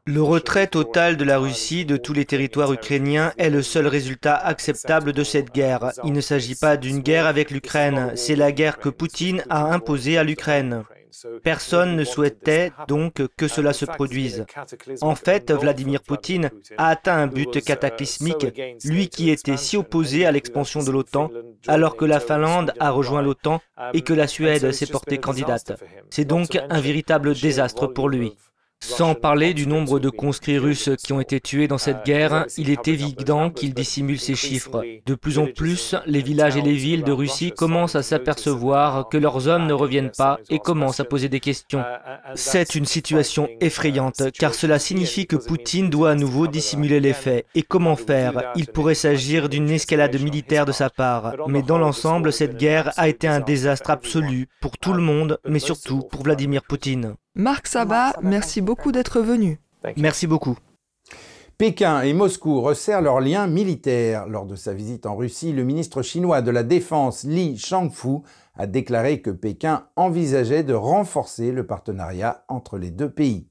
Le 0.06 0.22
retrait 0.22 0.68
total 0.68 1.16
de 1.16 1.24
la 1.24 1.38
Russie 1.38 1.86
de 1.86 1.96
tous 1.96 2.12
les 2.12 2.26
territoires 2.26 2.74
ukrainiens 2.74 3.32
est 3.38 3.50
le 3.50 3.62
seul 3.62 3.88
résultat 3.88 4.36
acceptable 4.36 5.14
de 5.14 5.24
cette 5.24 5.54
guerre. 5.54 5.94
Il 6.04 6.12
ne 6.12 6.20
s'agit 6.20 6.56
pas 6.56 6.76
d'une 6.76 7.00
guerre 7.00 7.26
avec 7.26 7.52
l'Ukraine, 7.52 8.12
c'est 8.16 8.36
la 8.36 8.52
guerre 8.52 8.80
que 8.80 8.90
Poutine 8.90 9.46
a 9.50 9.74
imposée 9.74 10.18
à 10.18 10.26
l'Ukraine. 10.26 10.84
Personne 11.42 11.96
ne 11.96 12.04
souhaitait 12.04 12.74
donc 12.90 13.22
que 13.38 13.48
cela 13.48 13.72
se 13.72 13.86
produise. 13.86 14.46
En 15.00 15.16
fait, 15.16 15.54
Vladimir 15.54 16.02
Poutine 16.02 16.50
a 16.78 16.90
atteint 16.90 17.16
un 17.16 17.28
but 17.28 17.64
cataclysmique, 17.64 18.48
lui 18.84 19.08
qui 19.08 19.30
était 19.30 19.56
si 19.56 19.78
opposé 19.78 20.26
à 20.26 20.34
l'expansion 20.34 20.84
de 20.84 20.92
l'OTAN, 20.92 21.32
alors 21.66 21.96
que 21.96 22.04
la 22.04 22.20
Finlande 22.20 22.74
a 22.78 22.90
rejoint 22.90 23.22
l'OTAN 23.22 23.62
et 23.94 24.02
que 24.02 24.14
la 24.14 24.28
Suède 24.28 24.70
s'est 24.74 24.86
portée 24.86 25.20
candidate. 25.20 25.82
C'est 26.10 26.26
donc 26.26 26.60
un 26.70 26.82
véritable 26.82 27.36
désastre 27.36 27.88
pour 27.88 28.10
lui. 28.10 28.34
Sans 28.86 29.16
parler 29.16 29.54
du 29.54 29.66
nombre 29.66 29.98
de 30.02 30.10
conscrits 30.10 30.58
russes 30.58 30.90
qui 31.02 31.14
ont 31.14 31.22
été 31.22 31.40
tués 31.40 31.70
dans 31.70 31.78
cette 31.78 32.06
guerre, 32.06 32.46
il 32.58 32.70
est 32.70 32.90
évident 32.90 33.50
qu'il 33.50 33.74
dissimule 33.74 34.20
ces 34.20 34.36
chiffres. 34.36 34.84
De 35.06 35.16
plus 35.16 35.40
en 35.40 35.48
plus, 35.48 35.96
les 36.06 36.22
villages 36.22 36.58
et 36.58 36.62
les 36.62 36.74
villes 36.74 37.06
de 37.06 37.14
Russie 37.14 37.54
commencent 37.54 37.96
à 37.96 38.04
s'apercevoir 38.04 39.08
que 39.08 39.18
leurs 39.18 39.48
hommes 39.48 39.68
ne 39.68 39.74
reviennent 39.74 40.12
pas 40.12 40.38
et 40.50 40.60
commencent 40.60 41.00
à 41.00 41.06
poser 41.06 41.30
des 41.30 41.40
questions. 41.40 41.82
C'est 42.36 42.76
une 42.76 42.86
situation 42.86 43.48
effrayante, 43.62 44.32
car 44.38 44.54
cela 44.54 44.80
signifie 44.80 45.28
que 45.28 45.38
Poutine 45.38 45.90
doit 45.90 46.12
à 46.12 46.16
nouveau 46.16 46.48
dissimuler 46.48 47.00
les 47.00 47.14
faits. 47.14 47.46
Et 47.56 47.64
comment 47.64 47.96
faire? 47.96 48.52
Il 48.58 48.68
pourrait 48.68 48.96
s'agir 48.96 49.48
d'une 49.48 49.70
escalade 49.70 50.20
militaire 50.22 50.66
de 50.66 50.74
sa 50.74 50.90
part. 50.90 51.36
Mais 51.48 51.62
dans 51.62 51.78
l'ensemble, 51.78 52.34
cette 52.34 52.58
guerre 52.58 52.92
a 52.98 53.08
été 53.08 53.30
un 53.30 53.40
désastre 53.40 53.92
absolu 53.92 54.48
pour 54.60 54.78
tout 54.78 54.94
le 54.94 55.02
monde, 55.02 55.40
mais 55.48 55.60
surtout 55.60 56.02
pour 56.12 56.24
Vladimir 56.24 56.64
Poutine. 56.64 57.16
Marc 57.36 57.66
Sabat, 57.66 58.14
merci 58.22 58.62
beaucoup 58.62 58.92
d'être 58.92 59.20
venu. 59.20 59.60
Merci 59.98 60.28
beaucoup. 60.28 60.56
Pékin 61.58 62.02
et 62.02 62.14
Moscou 62.14 62.62
resserrent 62.62 63.02
leurs 63.02 63.22
liens 63.22 63.48
militaires. 63.48 64.28
Lors 64.28 64.46
de 64.46 64.56
sa 64.56 64.74
visite 64.74 65.08
en 65.08 65.16
Russie, 65.16 65.52
le 65.52 65.64
ministre 65.64 66.04
chinois 66.04 66.42
de 66.42 66.52
la 66.52 66.62
Défense 66.62 67.24
Li 67.24 67.58
Shangfu 67.58 68.20
a 68.56 68.68
déclaré 68.68 69.22
que 69.22 69.32
Pékin 69.32 69.88
envisageait 69.96 70.64
de 70.64 70.76
renforcer 70.76 71.52
le 71.52 71.66
partenariat 71.66 72.46
entre 72.50 72.78
les 72.78 72.92
deux 72.92 73.10
pays. 73.10 73.48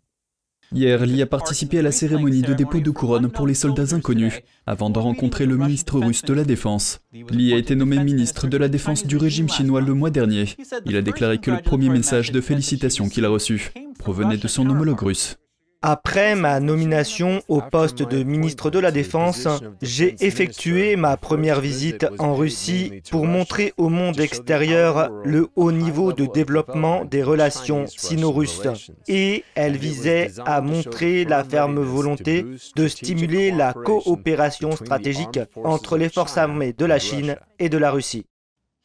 Hier, 0.75 1.05
Li 1.05 1.21
a 1.21 1.27
participé 1.27 1.79
à 1.81 1.83
la 1.83 1.93
cérémonie 1.93 2.41
de 2.41 2.55
dépôt 2.55 2.81
de 2.81 2.91
couronne 2.91 3.29
pour 3.29 3.47
les 3.47 3.55
soldats 3.55 3.95
inconnus, 3.95 4.41
avant 4.67 4.89
de 4.89 4.99
rencontrer 4.99 5.45
le 5.45 5.57
ministre 5.57 6.01
russe 6.01 6.23
de 6.23 6.33
la 6.33 6.45
Défense. 6.45 7.01
Li 7.31 7.53
a 7.53 7.59
été 7.59 7.77
nommé 7.77 8.03
ministre 8.03 8.47
de 8.47 8.57
la 8.57 8.69
Défense 8.69 9.07
du 9.07 9.19
régime 9.19 9.51
chinois 9.51 9.83
le 9.83 9.93
mois 9.93 10.11
dernier. 10.11 10.47
Il 10.87 10.97
a 10.97 11.03
déclaré 11.03 11.39
que 11.39 11.51
le 11.51 11.61
premier 11.61 11.91
message 11.91 12.33
de 12.33 12.41
félicitations 12.41 13.09
qu'il 13.09 13.25
a 13.25 13.29
reçu 13.29 13.71
provenait 13.99 14.39
de 14.39 14.49
son 14.49 14.69
homologue 14.69 15.03
russe. 15.03 15.37
Après 15.85 16.37
ma 16.37 16.61
nomination 16.61 17.43
au 17.49 17.61
poste 17.61 18.09
de 18.09 18.23
ministre 18.23 18.71
de 18.71 18.79
la 18.79 18.93
Défense, 18.93 19.49
j'ai 19.83 20.15
effectué 20.25 20.95
ma 20.95 21.17
première 21.17 21.61
visite 21.61 22.07
en 22.21 22.37
Russie 22.37 23.03
pour 23.11 23.27
montrer 23.27 23.75
au 23.77 23.89
monde 23.89 24.21
extérieur 24.21 25.11
le 25.25 25.49
haut 25.57 25.73
niveau 25.73 26.13
de 26.13 26.27
développement 26.27 27.05
des 27.05 27.25
relations 27.25 27.87
sino-russes. 27.89 28.69
Et 29.09 29.43
elle 29.57 29.77
visait 29.77 30.31
à 30.47 30.61
montrer 30.61 31.25
la 31.25 31.43
ferme 31.43 31.81
volonté 31.81 32.47
de 32.77 32.87
stimuler 32.87 33.51
la 33.51 33.73
coopération 33.73 34.71
stratégique 34.73 35.41
entre 35.65 35.97
les 35.97 36.09
forces 36.09 36.39
armées 36.39 36.73
de 36.73 36.85
la 36.85 37.01
Chine 37.01 37.37
et 37.59 37.69
de 37.69 37.79
la 37.79 37.91
Russie. 37.91 38.27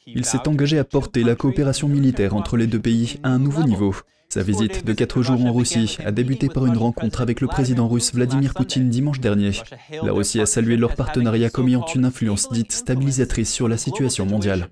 Il 0.07 0.25
s'est 0.25 0.47
engagé 0.47 0.79
à 0.79 0.83
porter 0.83 1.23
la 1.23 1.35
coopération 1.35 1.87
militaire 1.87 2.33
entre 2.33 2.57
les 2.57 2.65
deux 2.65 2.79
pays 2.79 3.19
à 3.23 3.29
un 3.29 3.39
nouveau 3.39 3.63
niveau. 3.63 3.93
Sa 4.29 4.43
visite 4.43 4.84
de 4.84 4.91
4 4.91 5.22
jours 5.22 5.46
en 5.46 5.53
Russie 5.53 5.98
a 6.03 6.12
débuté 6.12 6.50
par 6.50 6.65
une 6.65 6.75
rencontre 6.75 7.22
avec 7.22 7.39
le 7.39 7.48
président 7.48 7.88
russe 7.88 8.13
Vladimir 8.13 8.53
Poutine 8.53 8.89
dimanche 8.89 9.22
dernier. 9.22 9.51
La 10.03 10.12
Russie 10.12 10.41
a 10.41 10.46
salué 10.46 10.75
leur 10.75 10.96
partenariat 10.96 11.50
comme 11.50 11.69
ayant 11.69 11.86
une 11.96 12.03
influence 12.03 12.51
dite 12.51 12.74
stabilisatrice 12.74 13.51
sur 13.51 13.69
la 13.69 13.77
situation 13.77 14.25
mondiale. 14.25 14.67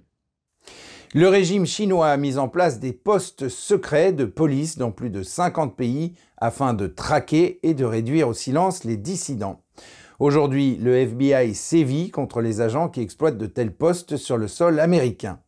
Le 1.13 1.29
régime 1.29 1.65
chinois 1.65 2.09
a 2.09 2.17
mis 2.17 2.37
en 2.37 2.49
place 2.49 2.81
des 2.81 2.91
postes 2.91 3.47
secrets 3.47 4.11
de 4.11 4.25
police 4.25 4.77
dans 4.77 4.91
plus 4.91 5.09
de 5.09 5.23
50 5.23 5.77
pays 5.77 6.15
afin 6.35 6.73
de 6.73 6.87
traquer 6.87 7.61
et 7.63 7.73
de 7.73 7.85
réduire 7.85 8.27
au 8.27 8.33
silence 8.33 8.83
les 8.83 8.97
dissidents. 8.97 9.61
Aujourd'hui, 10.19 10.75
le 10.81 10.97
FBI 10.97 11.55
sévit 11.55 12.11
contre 12.11 12.41
les 12.41 12.59
agents 12.59 12.89
qui 12.89 12.99
exploitent 12.99 13.37
de 13.37 13.45
tels 13.45 13.73
postes 13.73 14.17
sur 14.17 14.35
le 14.35 14.49
sol 14.49 14.81
américain. 14.81 15.39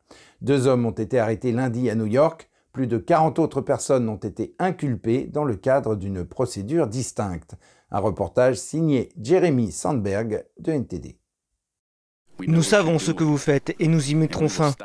Deux 0.41 0.65
hommes 0.65 0.85
ont 0.85 0.91
été 0.91 1.19
arrêtés 1.19 1.51
lundi 1.51 1.89
à 1.89 1.95
New 1.95 2.05
York 2.05 2.49
plus 2.77 2.85
de 2.85 2.99
40 2.99 3.39
autres 3.39 3.61
personnes 3.61 4.07
ont 4.07 4.17
été 4.17 4.53
inculpées 4.59 5.25
dans 5.25 5.43
le 5.43 5.55
cadre 5.55 5.95
d'une 5.95 6.23
procédure 6.23 6.85
distincte. 6.85 7.55
Un 7.89 7.97
reportage 7.97 8.57
signé 8.57 9.09
Jeremy 9.19 9.71
Sandberg 9.71 10.45
de 10.59 10.73
NTD. 10.73 11.17
Nous 12.45 12.61
savons 12.61 12.99
ce 12.99 13.11
que 13.11 13.23
vous 13.23 13.39
faites 13.39 13.73
et 13.79 13.87
nous 13.87 14.11
y 14.11 14.13
mettrons 14.13 14.47
fin. 14.47 14.75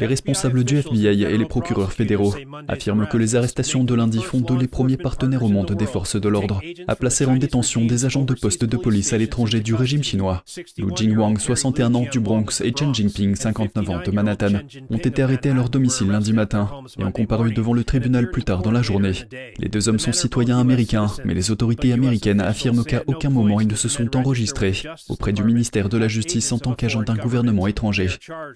Les 0.00 0.06
responsables 0.06 0.64
du 0.64 0.78
FBI 0.78 1.22
et 1.22 1.38
les 1.38 1.44
procureurs 1.44 1.92
fédéraux 1.92 2.34
affirment 2.66 3.06
que 3.06 3.16
les 3.16 3.36
arrestations 3.36 3.84
de 3.84 3.94
lundi 3.94 4.20
font 4.20 4.40
d'eux 4.40 4.58
les 4.58 4.66
premiers 4.66 4.96
partenaires 4.96 5.44
au 5.44 5.48
monde 5.48 5.70
des 5.70 5.86
forces 5.86 6.20
de 6.20 6.28
l'ordre 6.28 6.60
à 6.88 6.96
placer 6.96 7.26
en 7.26 7.36
détention 7.36 7.84
des 7.84 8.04
agents 8.04 8.24
de 8.24 8.34
poste 8.34 8.64
de 8.64 8.76
police 8.76 9.12
à 9.12 9.18
l'étranger 9.18 9.60
du 9.60 9.72
régime 9.72 10.02
chinois. 10.02 10.42
Lu 10.78 10.88
Jingwang, 10.96 11.38
61 11.38 11.94
ans 11.94 12.06
du 12.10 12.18
Bronx, 12.18 12.60
et 12.64 12.72
Chen 12.76 12.92
Jinping, 12.92 13.36
59 13.36 13.88
ans 13.88 14.00
de 14.04 14.10
Manhattan, 14.10 14.62
ont 14.90 14.98
été 14.98 15.22
arrêtés 15.22 15.50
à 15.50 15.54
leur 15.54 15.68
domicile 15.68 16.08
lundi 16.08 16.32
matin 16.32 16.68
et 16.98 17.04
ont 17.04 17.12
comparu 17.12 17.52
devant 17.52 17.72
le 17.72 17.84
tribunal 17.84 18.32
plus 18.32 18.42
tard 18.42 18.62
dans 18.62 18.72
la 18.72 18.82
journée. 18.82 19.12
Les 19.60 19.68
deux 19.68 19.88
hommes 19.88 20.00
sont 20.00 20.12
citoyens 20.12 20.58
américains, 20.58 21.06
mais 21.24 21.34
les 21.34 21.52
autorités 21.52 21.92
américaines 21.92 22.40
affirment 22.40 22.84
qu'à 22.84 23.04
aucun 23.06 23.30
moment 23.30 23.60
ils 23.60 23.68
ne 23.68 23.76
se 23.76 23.88
sont 23.88 24.16
enregistrés 24.16 24.74
auprès 25.08 25.32
du 25.32 25.44
ministère 25.44 25.88
de 25.88 25.98
la 25.98 26.08
Justice 26.08 26.50
en 26.50 26.58
tant 26.58 26.74
qu'agents 26.74 27.02
d'un 27.02 27.14
gouvernement 27.14 27.68
étranger. 27.68 28.08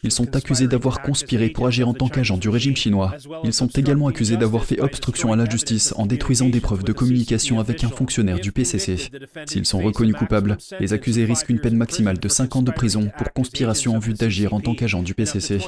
Ils 0.03 0.11
sont 0.11 0.35
accusés 0.35 0.67
d'avoir 0.67 1.01
conspiré 1.01 1.28
pour 1.53 1.67
agir 1.67 1.89
en 1.89 1.95
tant 1.95 2.09
qu'agent 2.09 2.39
du 2.39 2.49
régime 2.49 2.77
chinois. 2.77 3.15
Ils 3.45 3.53
sont 3.53 3.67
également 3.67 4.09
accusés 4.09 4.37
d'avoir 4.37 4.65
fait 4.65 4.81
obstruction 4.81 5.33
à 5.33 5.37
la 5.37 5.49
justice 5.49 5.93
en 5.97 6.07
détruisant 6.07 6.49
des 6.49 6.61
preuves 6.61 6.85
de 6.85 6.93
communication 6.93 7.61
avec 7.61 7.85
un 7.85 7.89
fonctionnaire 7.89 8.41
du 8.41 8.51
PCC. 8.51 8.97
S'ils 9.47 9.67
sont 9.67 9.81
reconnus 9.81 10.17
coupables, 10.17 10.57
les 10.81 10.93
accusés 10.93 11.25
risquent 11.25 11.51
une 11.51 11.61
peine 11.61 11.77
maximale 11.77 12.19
de 12.19 12.29
5 12.29 12.57
ans 12.57 12.63
de 12.63 12.71
prison 12.71 13.11
pour 13.17 13.33
conspiration 13.33 13.97
en 13.97 13.99
vue 13.99 14.15
d'agir 14.15 14.55
en 14.55 14.61
tant 14.61 14.75
qu'agent 14.75 15.03
du 15.03 15.15
PCC 15.15 15.59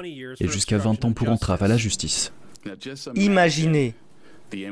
et 0.40 0.49
jusqu'à 0.49 0.79
20 0.79 1.05
ans 1.05 1.12
pour 1.12 1.29
entrave 1.29 1.62
à 1.62 1.69
la 1.69 1.76
justice. 1.76 2.33
Imaginez 3.14 3.95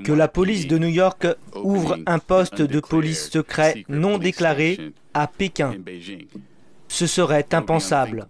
que 0.04 0.12
la 0.12 0.28
police 0.28 0.66
de 0.66 0.78
New 0.78 0.88
York 0.88 1.26
ouvre 1.62 1.98
un 2.06 2.18
poste 2.18 2.62
de 2.62 2.80
police 2.80 3.30
secret 3.30 3.84
non 3.88 4.18
déclaré 4.18 4.78
à 5.14 5.26
Pékin. 5.26 5.74
Ce 6.88 7.06
serait 7.06 7.46
impensable. 7.52 8.26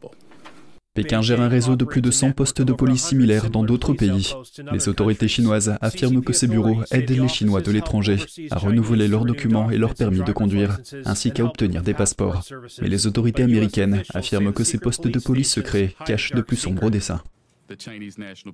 Pékin 0.98 1.22
gère 1.22 1.40
un 1.40 1.48
réseau 1.48 1.76
de 1.76 1.84
plus 1.84 2.02
de 2.02 2.10
100 2.10 2.32
postes 2.32 2.60
de 2.60 2.72
police 2.72 3.04
similaires 3.04 3.50
dans 3.50 3.62
d'autres 3.62 3.92
pays. 3.92 4.34
Les 4.72 4.88
autorités 4.88 5.28
chinoises 5.28 5.78
affirment 5.80 6.24
que 6.24 6.32
ces 6.32 6.48
bureaux 6.48 6.82
aident 6.90 7.10
les 7.10 7.28
Chinois 7.28 7.60
de 7.60 7.70
l'étranger 7.70 8.16
à 8.50 8.58
renouveler 8.58 9.06
leurs 9.06 9.24
documents 9.24 9.70
et 9.70 9.78
leurs 9.78 9.94
permis 9.94 10.24
de 10.24 10.32
conduire, 10.32 10.80
ainsi 11.04 11.30
qu'à 11.30 11.44
obtenir 11.44 11.82
des 11.84 11.94
passeports. 11.94 12.42
Mais 12.82 12.88
les 12.88 13.06
autorités 13.06 13.44
américaines 13.44 14.02
affirment 14.12 14.52
que 14.52 14.64
ces 14.64 14.78
postes 14.78 15.06
de 15.06 15.20
police 15.20 15.52
secrets 15.52 15.94
cachent 16.04 16.32
de 16.32 16.40
plus 16.40 16.56
sombres 16.56 16.90
dessins. 16.90 17.22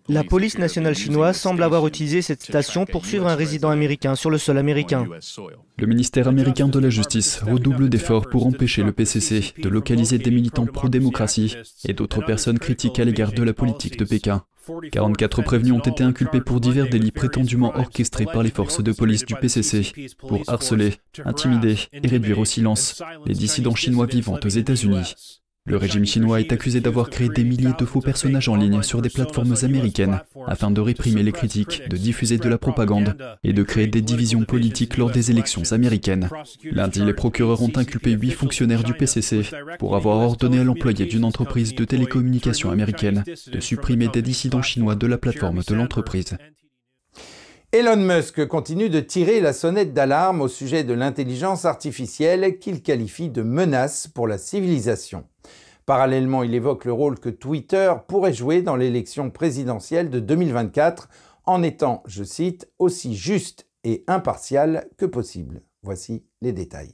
La 0.09 0.25
police 0.25 0.59
nationale 0.59 0.94
chinoise 0.94 1.37
semble 1.37 1.62
avoir 1.62 1.87
utilisé 1.87 2.23
cette 2.23 2.42
station 2.42 2.87
pour 2.87 3.06
suivre 3.06 3.26
un 3.26 3.37
résident 3.37 3.71
américain 3.71 4.14
sur 4.14 4.30
le 4.30 4.38
sol 4.38 4.59
américain. 4.59 5.06
Le 5.78 5.87
ministère 5.87 6.28
américain 6.28 6.68
de 6.68 6.78
la 6.78 6.90
Justice 6.90 7.38
redouble 7.38 7.88
d'efforts 7.88 8.28
pour 8.28 8.47
empêcher 8.47 8.83
le 8.83 8.92
PCC 8.92 9.54
de 9.59 9.68
localiser 9.68 10.18
des 10.18 10.30
militants 10.30 10.66
pro-démocratie 10.66 11.56
et 11.87 11.92
d'autres 11.92 12.25
personnes 12.25 12.59
critiques 12.59 12.99
à 12.99 13.04
l'égard 13.04 13.33
de 13.33 13.42
la 13.42 13.52
politique 13.52 13.99
de 13.99 14.04
Pékin. 14.04 14.44
44 14.92 15.42
prévenus 15.42 15.75
ont 15.75 15.78
été 15.80 16.02
inculpés 16.02 16.40
pour 16.40 16.61
divers 16.61 16.88
délits 16.88 17.12
prétendument 17.12 17.76
orchestrés 17.76 18.25
par 18.25 18.42
les 18.42 18.50
forces 18.50 18.83
de 18.83 18.92
police 18.92 19.26
du 19.26 19.35
PCC 19.35 19.92
pour 20.18 20.42
harceler, 20.47 20.94
intimider 21.25 21.76
et 21.92 22.09
réduire 22.09 22.38
au 22.38 22.44
silence 22.44 23.02
les 23.26 23.35
dissidents 23.35 23.75
chinois 23.75 24.06
vivant 24.06 24.38
aux 24.42 24.49
États-Unis. 24.49 25.14
Le 25.66 25.78
régime 25.78 26.04
chinois 26.04 26.40
est 26.40 26.52
accusé 26.52 26.83
d'avoir 26.83 27.09
créé 27.09 27.30
des 27.30 27.42
milliers 27.42 27.73
de 27.78 27.87
faux 27.87 28.02
personnages 28.02 28.50
en 28.50 28.56
ligne 28.56 28.83
sur 28.83 29.00
des 29.00 29.09
plateformes 29.09 29.54
américaines 29.62 30.21
afin 30.47 30.71
de 30.71 30.80
réprimer 30.83 31.23
les 31.23 31.33
critiques, 31.33 31.88
de 31.88 31.97
diffuser 31.97 32.37
de 32.37 32.50
la 32.50 32.59
propagande 32.59 33.16
et 33.42 33.54
de 33.54 33.62
créer 33.62 33.87
des 33.87 34.02
divisions 34.02 34.44
politiques 34.44 34.99
lors 34.99 35.11
des 35.11 35.30
élections 35.30 35.73
américaines. 35.73 36.28
Lundi, 36.64 37.02
les 37.02 37.14
procureurs 37.14 37.62
ont 37.62 37.73
inculpé 37.76 38.11
huit 38.11 38.33
fonctionnaires 38.33 38.85
du 38.85 38.92
PCC 38.92 39.40
pour 39.78 39.97
avoir 39.97 40.18
ordonné 40.18 40.59
à 40.59 40.64
l'employé 40.64 41.06
d'une 41.06 41.25
entreprise 41.25 41.75
de 41.75 41.85
télécommunications 41.87 42.71
américaine 42.71 43.25
de 43.50 43.61
supprimer 43.61 44.09
des 44.09 44.21
dissidents 44.21 44.61
chinois 44.61 44.97
de 44.97 45.06
la 45.06 45.16
plateforme 45.16 45.62
de 45.66 45.75
l'entreprise. 45.75 46.37
Elon 47.75 47.97
Musk 47.97 48.47
continue 48.47 48.88
de 48.88 49.00
tirer 49.00 49.40
la 49.40 49.52
sonnette 49.52 49.93
d'alarme 49.93 50.43
au 50.43 50.47
sujet 50.47 50.85
de 50.85 50.95
l'intelligence 50.95 51.64
artificielle 51.64 52.61
qu'il 52.61 52.85
qualifie 52.85 53.31
de 53.31 53.43
menace 53.43 54.07
pour 54.07 54.28
la 54.28 54.38
civilisation. 54.38 55.25
Parallèlement, 55.85 56.45
il 56.45 56.54
évoque 56.54 56.85
le 56.85 56.93
rôle 56.93 57.19
que 57.19 57.31
Twitter 57.31 57.93
pourrait 58.07 58.33
jouer 58.33 58.62
dans 58.62 58.76
l'élection 58.76 59.28
présidentielle 59.28 60.09
de 60.09 60.21
2024 60.21 61.09
en 61.47 61.64
étant, 61.64 62.04
je 62.07 62.23
cite, 62.23 62.71
aussi 62.78 63.16
juste 63.16 63.66
et 63.83 64.04
impartial 64.07 64.88
que 64.97 65.07
possible. 65.07 65.61
Voici 65.83 66.23
les 66.43 66.52
détails. 66.52 66.93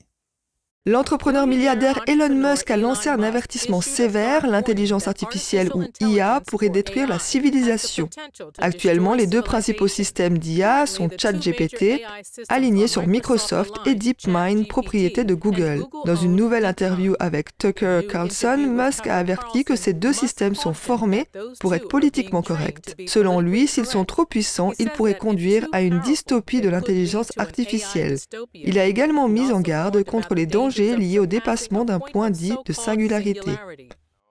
L'entrepreneur 0.86 1.46
milliardaire 1.46 2.00
Elon 2.06 2.34
Musk 2.34 2.70
a 2.70 2.78
lancé 2.78 3.10
un 3.10 3.22
avertissement 3.22 3.82
sévère, 3.82 4.46
l'intelligence 4.46 5.08
artificielle 5.08 5.68
ou 5.74 5.84
IA 6.00 6.40
pourrait 6.46 6.70
détruire 6.70 7.06
la 7.06 7.18
civilisation. 7.18 8.08
Actuellement, 8.56 9.12
les 9.12 9.26
deux 9.26 9.42
principaux 9.42 9.88
systèmes 9.88 10.38
d'IA 10.38 10.86
sont 10.86 11.10
ChatGPT, 11.14 12.00
alignés 12.48 12.86
sur 12.86 13.06
Microsoft, 13.06 13.74
et 13.84 13.94
DeepMind, 13.94 14.68
propriété 14.68 15.24
de 15.24 15.34
Google. 15.34 15.84
Dans 16.06 16.16
une 16.16 16.34
nouvelle 16.34 16.64
interview 16.64 17.14
avec 17.20 17.58
Tucker 17.58 18.00
Carlson, 18.08 18.56
Musk 18.56 19.06
a 19.06 19.18
averti 19.18 19.64
que 19.64 19.76
ces 19.76 19.92
deux 19.92 20.14
systèmes 20.14 20.54
sont 20.54 20.72
formés 20.72 21.26
pour 21.60 21.74
être 21.74 21.88
politiquement 21.88 22.40
corrects. 22.40 22.96
Selon 23.06 23.40
lui, 23.40 23.66
s'ils 23.66 23.84
sont 23.84 24.06
trop 24.06 24.24
puissants, 24.24 24.72
ils 24.78 24.88
pourraient 24.88 25.12
conduire 25.12 25.66
à 25.72 25.82
une 25.82 26.00
dystopie 26.00 26.62
de 26.62 26.70
l'intelligence 26.70 27.32
artificielle. 27.36 28.16
Il 28.54 28.78
a 28.78 28.86
également 28.86 29.28
mis 29.28 29.52
en 29.52 29.60
garde 29.60 30.02
contre 30.04 30.34
les 30.34 30.46
dangers 30.46 30.69
lié 30.78 31.18
au 31.18 31.26
dépassement 31.26 31.84
d'un 31.84 32.00
point 32.00 32.30
dit 32.30 32.54
de 32.64 32.72
singularité. 32.72 33.52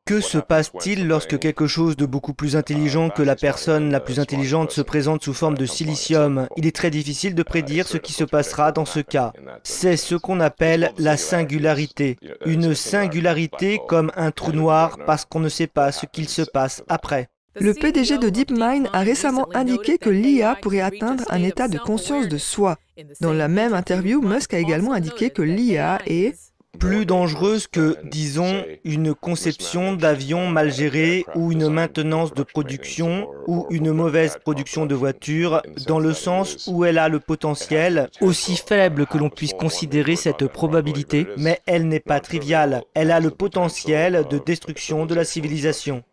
Que 0.06 0.22
se 0.22 0.40
passe-t-il 0.40 1.08
lorsque 1.08 1.38
quelque 1.38 1.68
chose 1.68 1.96
de 1.96 2.08
beaucoup 2.08 2.34
plus 2.34 2.56
intelligent 2.56 3.12
que 3.12 3.22
la 3.22 3.36
personne 3.36 3.92
la 3.92 4.00
plus 4.00 4.20
intelligente 4.20 4.72
se 4.72 4.82
présente 4.82 5.24
sous 5.24 5.36
forme 5.36 5.56
de 5.56 5.68
silicium 5.68 6.48
Il 6.58 6.66
est 6.66 6.76
très 6.76 6.90
difficile 6.90 7.36
de 7.36 7.44
prédire 7.44 7.88
ce 7.88 7.98
qui 7.98 8.12
se 8.12 8.24
passera 8.24 8.72
dans 8.72 8.86
ce 8.86 9.02
cas. 9.02 9.34
C'est 9.64 9.98
ce 9.98 10.16
qu'on 10.16 10.40
appelle 10.40 10.94
la 10.98 11.16
singularité. 11.16 12.18
Une 12.46 12.74
singularité 12.74 13.80
comme 13.88 14.12
un 14.16 14.32
trou 14.32 14.52
noir 14.52 14.98
parce 15.06 15.26
qu'on 15.26 15.42
ne 15.42 15.50
sait 15.50 15.68
pas 15.68 15.92
ce 15.92 16.08
qu'il 16.08 16.28
se 16.28 16.42
passe 16.42 16.82
après. 16.90 17.30
Le 17.56 17.74
PDG 17.74 18.18
de 18.20 18.30
DeepMind 18.30 18.90
a 18.94 19.00
récemment 19.00 19.48
indiqué 19.54 19.98
que 19.98 20.10
l'IA 20.10 20.56
pourrait 20.62 20.82
atteindre 20.82 21.24
un 21.30 21.44
état 21.44 21.68
de 21.68 21.78
conscience 21.78 22.28
de 22.28 22.38
soi. 22.38 22.78
Dans 23.22 23.34
la 23.34 23.48
même 23.48 23.74
interview, 23.74 24.22
Musk 24.22 24.54
a 24.54 24.60
également 24.60 24.94
indiqué 24.94 25.30
que 25.30 25.42
l'IA 25.42 26.00
est 26.06 26.36
plus 26.78 27.06
dangereuse 27.06 27.68
que, 27.68 27.98
disons, 28.04 28.64
une 28.84 29.16
conception 29.16 29.94
d'avion 29.94 30.48
mal 30.48 30.72
géré 30.72 31.26
ou 31.36 31.52
une 31.52 31.68
maintenance 31.68 32.34
de 32.34 32.44
production 32.44 33.28
ou 33.48 33.66
une 33.72 33.92
mauvaise 33.92 34.38
production 34.44 34.86
de 34.86 34.96
voiture, 34.96 35.62
dans 35.88 36.00
le 36.00 36.14
sens 36.14 36.68
où 36.72 36.86
elle 36.86 37.00
a 37.00 37.10
le 37.10 37.20
potentiel, 37.20 38.10
aussi 38.22 38.56
faible 38.56 39.08
que 39.08 39.18
l'on 39.18 39.30
puisse 39.30 39.54
considérer 39.54 40.16
cette 40.16 40.48
probabilité, 40.48 41.28
mais 41.38 41.60
elle 41.66 41.88
n'est 41.88 42.00
pas 42.00 42.20
triviale, 42.20 42.84
elle 42.94 43.12
a 43.12 43.20
le 43.20 43.32
potentiel 43.32 44.26
de 44.30 44.38
destruction 44.38 45.06
de 45.06 45.16
la 45.16 45.26
civilisation. 45.26 46.04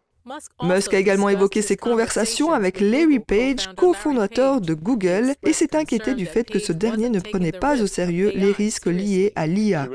Musk 0.62 0.94
a 0.94 0.98
également 0.98 1.28
évoqué 1.28 1.62
ses 1.62 1.76
conversations 1.76 2.52
avec 2.52 2.80
Larry 2.80 3.20
Page, 3.20 3.72
cofondateur 3.76 4.60
de 4.60 4.74
Google, 4.74 5.34
et 5.44 5.52
s'est 5.52 5.76
inquiété 5.76 6.14
du 6.14 6.26
fait 6.26 6.44
que 6.44 6.58
ce 6.58 6.72
dernier 6.72 7.08
ne 7.08 7.20
prenait 7.20 7.52
pas 7.52 7.80
au 7.80 7.86
sérieux 7.86 8.32
les 8.34 8.50
risques 8.50 8.86
liés 8.86 9.32
à 9.36 9.46
l'IA. 9.46 9.88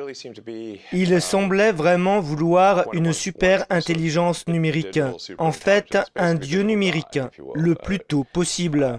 Il 0.94 1.22
semblait 1.22 1.74
vraiment 1.74 2.22
vouloir 2.22 2.86
une 2.94 3.12
super 3.12 3.66
intelligence 3.70 4.48
numérique, 4.48 5.00
en 5.38 5.52
fait 5.52 5.98
un 6.16 6.36
dieu 6.36 6.62
numérique, 6.62 7.20
le 7.54 7.76
plus 7.76 8.00
tôt 8.00 8.26
possible. 8.32 8.98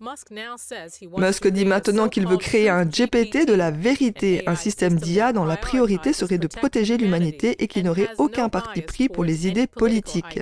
Musk 0.00 1.48
dit 1.48 1.64
maintenant 1.64 2.08
qu'il 2.08 2.26
veut 2.26 2.36
créer 2.36 2.68
un 2.68 2.84
GPT 2.84 3.46
de 3.46 3.52
la 3.52 3.70
vérité, 3.70 4.42
un 4.46 4.54
système 4.54 4.94
d'IA 4.96 5.32
dont 5.32 5.44
la 5.44 5.56
priorité 5.56 6.12
serait 6.12 6.38
de 6.38 6.46
protéger 6.46 6.96
l'humanité 6.96 7.62
et 7.62 7.66
qui 7.66 7.82
n'aurait 7.82 8.10
aucun 8.18 8.48
parti 8.48 8.82
pris 8.82 9.08
pour 9.08 9.24
les 9.24 9.48
idées 9.48 9.66
politiques. 9.66 10.40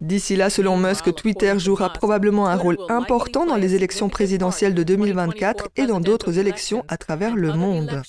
D'ici 0.00 0.36
là, 0.36 0.50
selon 0.50 0.76
Musk, 0.76 1.14
Twitter 1.14 1.58
jouera 1.58 1.92
probablement 1.92 2.46
un 2.46 2.56
rôle 2.56 2.78
important 2.88 3.46
dans 3.46 3.56
les 3.56 3.74
élections 3.74 4.08
présidentielles 4.08 4.74
de 4.74 4.82
2024 4.82 5.70
et 5.76 5.86
dans 5.86 6.00
d'autres 6.00 6.38
élections 6.38 6.84
à 6.88 6.96
travers 6.96 7.34
le 7.36 7.52
monde. 7.52 8.02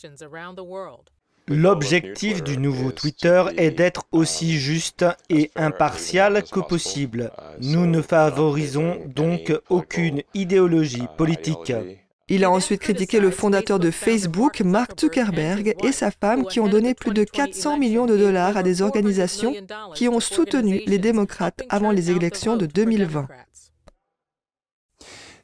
L'objectif 1.47 2.43
du 2.43 2.57
nouveau 2.57 2.91
Twitter 2.91 3.43
est 3.57 3.69
d'être 3.69 4.05
aussi 4.11 4.57
juste 4.57 5.05
et 5.29 5.51
impartial 5.55 6.43
que 6.51 6.59
possible. 6.59 7.31
Nous 7.61 7.85
ne 7.85 8.01
favorisons 8.01 8.97
donc 9.05 9.53
aucune 9.69 10.23
idéologie 10.33 11.07
politique. 11.17 11.71
Il 12.27 12.43
a 12.43 12.49
ensuite 12.49 12.81
critiqué 12.81 13.19
le 13.19 13.29
fondateur 13.29 13.77
de 13.77 13.91
Facebook, 13.91 14.61
Mark 14.61 14.99
Zuckerberg, 14.99 15.75
et 15.83 15.91
sa 15.91 16.09
femme 16.09 16.47
qui 16.47 16.59
ont 16.59 16.67
donné 16.67 16.95
plus 16.95 17.13
de 17.13 17.23
400 17.23 17.77
millions 17.77 18.07
de 18.07 18.17
dollars 18.17 18.57
à 18.57 18.63
des 18.63 18.81
organisations 18.81 19.53
qui 19.93 20.09
ont 20.09 20.19
soutenu 20.19 20.81
les 20.87 20.97
démocrates 20.97 21.61
avant 21.69 21.91
les 21.91 22.09
élections 22.09 22.57
de 22.57 22.65
2020. 22.65 23.27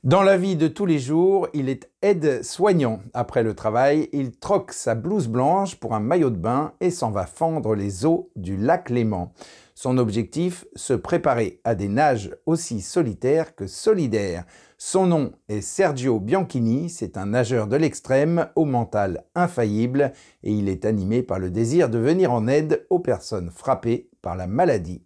Dans 0.04 0.24
la 0.24 0.36
vie 0.36 0.56
de 0.56 0.68
tous 0.68 0.88
les 0.88 0.98
jours, 0.98 1.48
il 1.54 1.70
est 1.70 1.92
aide-soignant. 2.02 3.02
Après 3.14 3.44
le 3.44 3.54
travail, 3.54 4.10
il 4.14 4.32
troque 4.32 4.74
sa 4.74 4.96
blouse 4.96 5.28
blanche 5.28 5.76
pour 5.76 5.94
un 5.94 6.00
maillot 6.00 6.32
de 6.32 6.38
bain 6.38 6.74
et 6.82 6.90
s'en 6.90 7.12
va 7.12 7.28
fendre 7.28 7.76
les 7.76 8.04
eaux 8.04 8.32
du 8.36 8.58
lac 8.58 8.90
Léman. 8.90 9.32
Son 9.76 10.00
objectif, 10.00 10.66
se 10.76 10.94
préparer 10.94 11.62
à 11.64 11.76
des 11.76 11.88
nages 11.88 12.36
aussi 12.48 12.82
solitaires 12.82 13.54
que 13.54 13.68
solidaires. 13.68 14.46
Son 14.80 15.06
nom 15.06 15.34
est 15.50 15.62
Sergio 15.62 16.20
Bianchini, 16.20 16.90
c'est 16.90 17.16
un 17.16 17.28
nageur 17.28 17.68
de 17.68 17.76
l'extrême 17.76 18.48
au 18.56 18.66
mental 18.66 19.26
infaillible 19.36 20.14
et 20.42 20.52
il 20.52 20.68
est 20.68 20.86
animé 20.86 21.22
par 21.22 21.38
le 21.38 21.52
désir 21.52 21.90
de 21.90 22.00
venir 22.00 22.34
en 22.34 22.48
aide 22.48 22.88
aux 22.90 23.02
personnes 23.02 23.52
frappées 23.52 24.10
par 24.24 24.36
la 24.36 24.48
maladie. 24.48 25.04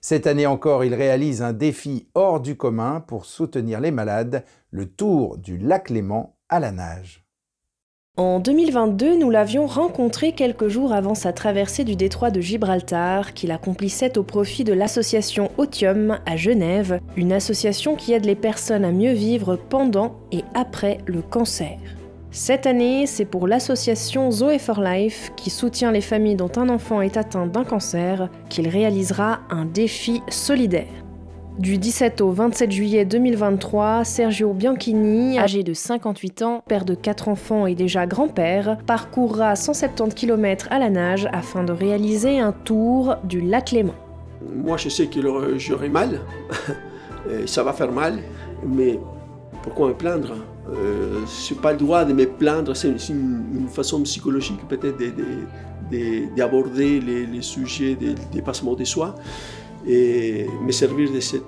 Cette 0.00 0.26
année 0.26 0.46
encore, 0.46 0.84
il 0.84 0.94
réalise 0.94 1.42
un 1.42 1.52
défi 1.52 2.08
hors 2.14 2.40
du 2.40 2.56
commun 2.56 3.00
pour 3.00 3.24
soutenir 3.24 3.80
les 3.80 3.90
malades, 3.90 4.44
le 4.70 4.86
tour 4.86 5.38
du 5.38 5.58
lac 5.58 5.90
Léman 5.90 6.36
à 6.48 6.60
la 6.60 6.72
nage. 6.72 7.24
En 8.16 8.40
2022, 8.40 9.16
nous 9.16 9.30
l'avions 9.30 9.66
rencontré 9.66 10.32
quelques 10.32 10.66
jours 10.66 10.92
avant 10.92 11.14
sa 11.14 11.32
traversée 11.32 11.84
du 11.84 11.94
détroit 11.94 12.32
de 12.32 12.40
Gibraltar, 12.40 13.32
qu'il 13.32 13.52
accomplissait 13.52 14.18
au 14.18 14.24
profit 14.24 14.64
de 14.64 14.72
l'association 14.72 15.52
Otium 15.56 16.18
à 16.26 16.36
Genève, 16.36 17.00
une 17.16 17.32
association 17.32 17.94
qui 17.94 18.12
aide 18.12 18.24
les 18.24 18.34
personnes 18.34 18.84
à 18.84 18.90
mieux 18.90 19.12
vivre 19.12 19.54
pendant 19.54 20.16
et 20.32 20.42
après 20.54 20.98
le 21.06 21.22
cancer. 21.22 21.78
Cette 22.30 22.66
année, 22.66 23.06
c'est 23.06 23.24
pour 23.24 23.48
l'association 23.48 24.30
Zoe 24.30 24.58
for 24.58 24.82
Life, 24.82 25.32
qui 25.34 25.48
soutient 25.48 25.90
les 25.90 26.02
familles 26.02 26.36
dont 26.36 26.52
un 26.56 26.68
enfant 26.68 27.00
est 27.00 27.16
atteint 27.16 27.46
d'un 27.46 27.64
cancer, 27.64 28.28
qu'il 28.50 28.68
réalisera 28.68 29.40
un 29.48 29.64
défi 29.64 30.20
solidaire. 30.28 30.86
Du 31.58 31.78
17 31.78 32.20
au 32.20 32.30
27 32.30 32.70
juillet 32.70 33.04
2023, 33.06 34.04
Sergio 34.04 34.52
Bianchini, 34.52 35.38
âgé 35.38 35.62
de 35.62 35.72
58 35.72 36.42
ans, 36.42 36.62
père 36.68 36.84
de 36.84 36.94
4 36.94 37.28
enfants 37.28 37.66
et 37.66 37.74
déjà 37.74 38.06
grand-père, 38.06 38.76
parcourra 38.86 39.56
170 39.56 40.14
km 40.14 40.68
à 40.70 40.78
la 40.78 40.90
nage 40.90 41.26
afin 41.32 41.64
de 41.64 41.72
réaliser 41.72 42.40
un 42.40 42.52
tour 42.52 43.16
du 43.24 43.40
lac 43.40 43.70
Léman. 43.70 43.94
Moi, 44.54 44.76
je 44.76 44.90
sais 44.90 45.06
que 45.06 45.18
j'aurai 45.56 45.88
mal, 45.88 46.20
ça 47.46 47.62
va 47.62 47.72
faire 47.72 47.90
mal, 47.90 48.18
mais 48.62 49.00
pourquoi 49.62 49.88
me 49.88 49.94
plaindre? 49.94 50.34
Euh, 50.70 51.20
Je 51.26 51.54
n'ai 51.54 51.60
pas 51.60 51.72
le 51.72 51.78
droit 51.78 52.04
de 52.04 52.12
me 52.12 52.26
plaindre, 52.26 52.76
c'est 52.76 52.88
une, 53.08 53.68
façon 53.70 54.02
psychologique 54.02 54.60
peut-être 54.68 54.98
d'aborder 56.36 57.00
les, 57.00 57.42
sujets 57.42 57.94
des 57.94 58.14
dépassements 58.32 58.74
de 58.74 58.84
soi 58.84 59.14
et 59.86 60.46
me 60.62 60.72
servir 60.72 61.12
de 61.12 61.20
cette... 61.20 61.44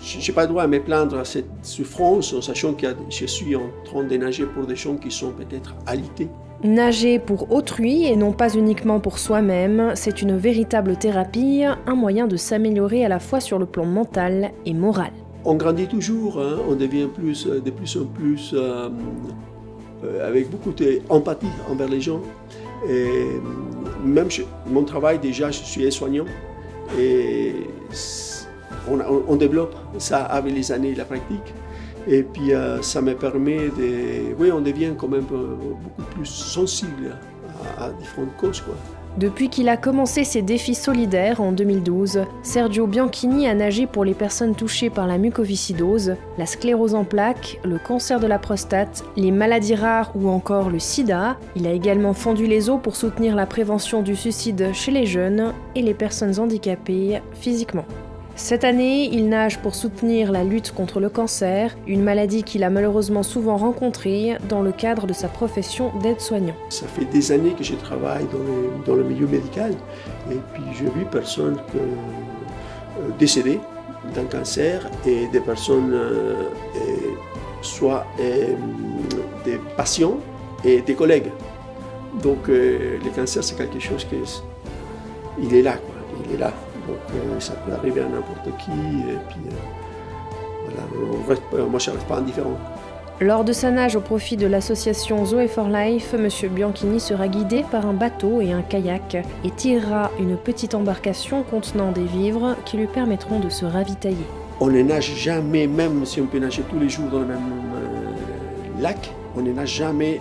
Je 0.00 0.18
n'ai 0.18 0.34
pas 0.34 0.42
le 0.42 0.48
droit 0.48 0.64
à 0.64 0.66
me 0.66 0.82
plaindre 0.82 1.18
à 1.18 1.24
cette 1.24 1.50
souffrance 1.62 2.32
en 2.32 2.42
sachant 2.42 2.74
que 2.74 2.88
je 3.08 3.26
suis 3.26 3.54
en 3.54 3.70
train 3.84 4.02
de 4.02 4.16
nager 4.16 4.46
pour 4.46 4.66
des 4.66 4.76
gens 4.76 4.96
qui 4.96 5.10
sont 5.10 5.30
peut-être 5.30 5.74
alités. 5.86 6.28
Nager 6.64 7.18
pour 7.18 7.52
autrui 7.52 8.06
et 8.06 8.16
non 8.16 8.32
pas 8.32 8.54
uniquement 8.54 9.00
pour 9.00 9.18
soi-même, 9.18 9.92
c'est 9.94 10.22
une 10.22 10.36
véritable 10.36 10.96
thérapie, 10.96 11.64
un 11.86 11.94
moyen 11.94 12.26
de 12.26 12.36
s'améliorer 12.36 13.04
à 13.04 13.08
la 13.08 13.20
fois 13.20 13.40
sur 13.40 13.58
le 13.58 13.66
plan 13.66 13.84
mental 13.84 14.52
et 14.64 14.74
moral 14.74 15.12
on 15.44 15.54
grandit 15.54 15.86
toujours, 15.86 16.40
hein. 16.40 16.58
on 16.68 16.74
devient 16.74 17.08
plus, 17.12 17.46
euh, 17.46 17.60
de 17.60 17.70
plus 17.70 17.96
en 17.96 18.04
plus 18.04 18.52
euh, 18.54 18.88
euh, 20.04 20.28
avec 20.28 20.50
beaucoup 20.50 20.72
d'empathie 20.72 21.46
envers 21.70 21.88
les 21.88 22.00
gens. 22.00 22.20
Et 22.88 23.08
même 24.04 24.28
mon 24.66 24.82
travail, 24.84 25.18
déjà, 25.18 25.50
je 25.50 25.62
suis 25.62 25.90
soignant 25.92 26.24
et 26.98 27.54
on, 28.88 29.36
développe 29.36 29.76
ça 29.98 30.24
avec 30.24 30.52
les 30.52 30.72
années, 30.72 30.94
la 30.94 31.04
pratique. 31.04 31.54
Et 32.08 32.24
puis 32.24 32.50
ça 32.80 33.00
me 33.00 33.14
permet 33.14 33.68
de. 33.68 34.34
Oui, 34.36 34.50
on 34.50 34.60
devient 34.60 34.94
quand 34.98 35.06
même 35.06 35.26
beaucoup 35.26 36.02
plus 36.16 36.26
sensible 36.26 37.16
à, 37.78 37.84
à 37.84 37.90
différentes 37.92 38.36
causes. 38.36 38.60
Quoi. 38.62 38.74
Depuis 39.18 39.50
qu'il 39.50 39.68
a 39.68 39.76
commencé 39.76 40.24
ses 40.24 40.40
défis 40.40 40.74
solidaires 40.74 41.42
en 41.42 41.52
2012, 41.52 42.20
Sergio 42.42 42.86
Bianchini 42.86 43.46
a 43.46 43.54
nagé 43.54 43.86
pour 43.86 44.04
les 44.04 44.14
personnes 44.14 44.54
touchées 44.54 44.88
par 44.88 45.06
la 45.06 45.18
mucoviscidose, 45.18 46.16
la 46.38 46.46
sclérose 46.46 46.94
en 46.94 47.04
plaques, 47.04 47.60
le 47.62 47.78
cancer 47.78 48.20
de 48.20 48.26
la 48.26 48.38
prostate, 48.38 49.04
les 49.16 49.30
maladies 49.30 49.74
rares 49.74 50.12
ou 50.14 50.30
encore 50.30 50.70
le 50.70 50.78
sida. 50.78 51.36
Il 51.56 51.66
a 51.66 51.72
également 51.72 52.14
fondu 52.14 52.46
les 52.46 52.70
eaux 52.70 52.78
pour 52.78 52.96
soutenir 52.96 53.36
la 53.36 53.44
prévention 53.44 54.00
du 54.00 54.16
suicide 54.16 54.70
chez 54.72 54.90
les 54.90 55.04
jeunes 55.04 55.52
et 55.74 55.82
les 55.82 55.94
personnes 55.94 56.40
handicapées 56.40 57.20
physiquement. 57.34 57.84
Cette 58.34 58.64
année, 58.64 59.10
il 59.12 59.28
nage 59.28 59.58
pour 59.58 59.74
soutenir 59.74 60.32
la 60.32 60.42
lutte 60.42 60.72
contre 60.72 61.00
le 61.00 61.10
cancer, 61.10 61.76
une 61.86 62.02
maladie 62.02 62.42
qu'il 62.42 62.64
a 62.64 62.70
malheureusement 62.70 63.22
souvent 63.22 63.58
rencontrée 63.58 64.38
dans 64.48 64.62
le 64.62 64.72
cadre 64.72 65.06
de 65.06 65.12
sa 65.12 65.28
profession 65.28 65.92
d'aide-soignant. 66.02 66.54
Ça 66.70 66.86
fait 66.86 67.04
des 67.04 67.30
années 67.30 67.52
que 67.52 67.62
je 67.62 67.74
travaille 67.74 68.26
dans 68.86 68.94
le, 68.94 69.04
milieu 69.04 69.26
médical 69.26 69.74
et 70.30 70.38
puis 70.54 70.62
j'ai 70.72 70.86
vu 70.86 71.04
personnes 71.10 71.58
euh, 71.76 73.10
décédées 73.18 73.60
d'un 74.14 74.24
cancer 74.24 74.90
et 75.06 75.26
des 75.26 75.40
personnes, 75.40 75.92
euh, 75.92 76.34
soit 77.60 78.06
euh, 78.18 78.54
des 79.44 79.60
patients 79.76 80.16
et 80.64 80.80
des 80.80 80.94
collègues. 80.94 81.30
Donc 82.22 82.48
le 82.48 83.10
cancer, 83.14 83.44
c'est 83.44 83.56
quelque 83.56 83.78
chose 83.78 84.06
qui 84.06 84.16
est 84.16 85.62
là, 85.62 85.74
quoi. 85.74 85.94
il 86.26 86.34
est 86.34 86.38
là. 86.38 86.52
Donc 86.86 86.98
euh, 87.14 87.40
ça 87.40 87.54
peut 87.54 87.72
arriver 87.72 88.00
à 88.00 88.08
n'importe 88.08 88.56
qui. 88.58 88.70
Et 88.70 89.18
puis 89.28 89.40
euh, 89.46 90.74
voilà, 91.50 91.66
moi 91.66 91.78
je 91.78 91.90
ne 91.90 91.96
reste 91.96 92.08
pas 92.08 92.16
indifférent. 92.16 92.56
Lors 93.20 93.44
de 93.44 93.52
sa 93.52 93.70
nage 93.70 93.94
au 93.94 94.00
profit 94.00 94.36
de 94.36 94.46
l'association 94.46 95.24
Zoe 95.24 95.46
for 95.46 95.68
Life, 95.68 96.14
M. 96.14 96.28
Bianchini 96.50 96.98
sera 96.98 97.28
guidé 97.28 97.64
par 97.70 97.86
un 97.86 97.92
bateau 97.92 98.40
et 98.40 98.52
un 98.52 98.62
kayak 98.62 99.16
et 99.44 99.50
tirera 99.50 100.10
une 100.18 100.36
petite 100.36 100.74
embarcation 100.74 101.44
contenant 101.44 101.92
des 101.92 102.04
vivres 102.04 102.56
qui 102.64 102.78
lui 102.78 102.88
permettront 102.88 103.38
de 103.38 103.48
se 103.48 103.64
ravitailler. 103.64 104.26
On 104.60 104.68
ne 104.68 104.82
nage 104.82 105.14
jamais, 105.14 105.66
même 105.66 106.04
si 106.04 106.20
on 106.20 106.26
peut 106.26 106.38
nager 106.38 106.62
tous 106.62 106.78
les 106.78 106.88
jours 106.88 107.08
dans 107.10 107.20
le 107.20 107.26
même 107.26 107.38
euh, 107.76 108.82
lac, 108.82 109.12
on 109.36 109.42
ne 109.42 109.52
nage 109.52 109.72
jamais 109.72 110.20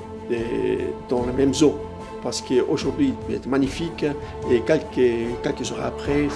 dans 1.09 1.25
la 1.25 1.33
même 1.33 1.51
eau 1.61 1.90
parce 2.23 2.41
qu'aujourd'hui, 2.41 3.13
il 3.29 3.35
est 3.35 3.45
magnifique 3.47 4.05
et 4.49 4.61
quelques, 4.61 5.41
quelques 5.43 5.71
heures 5.71 5.85
après, 5.85 6.27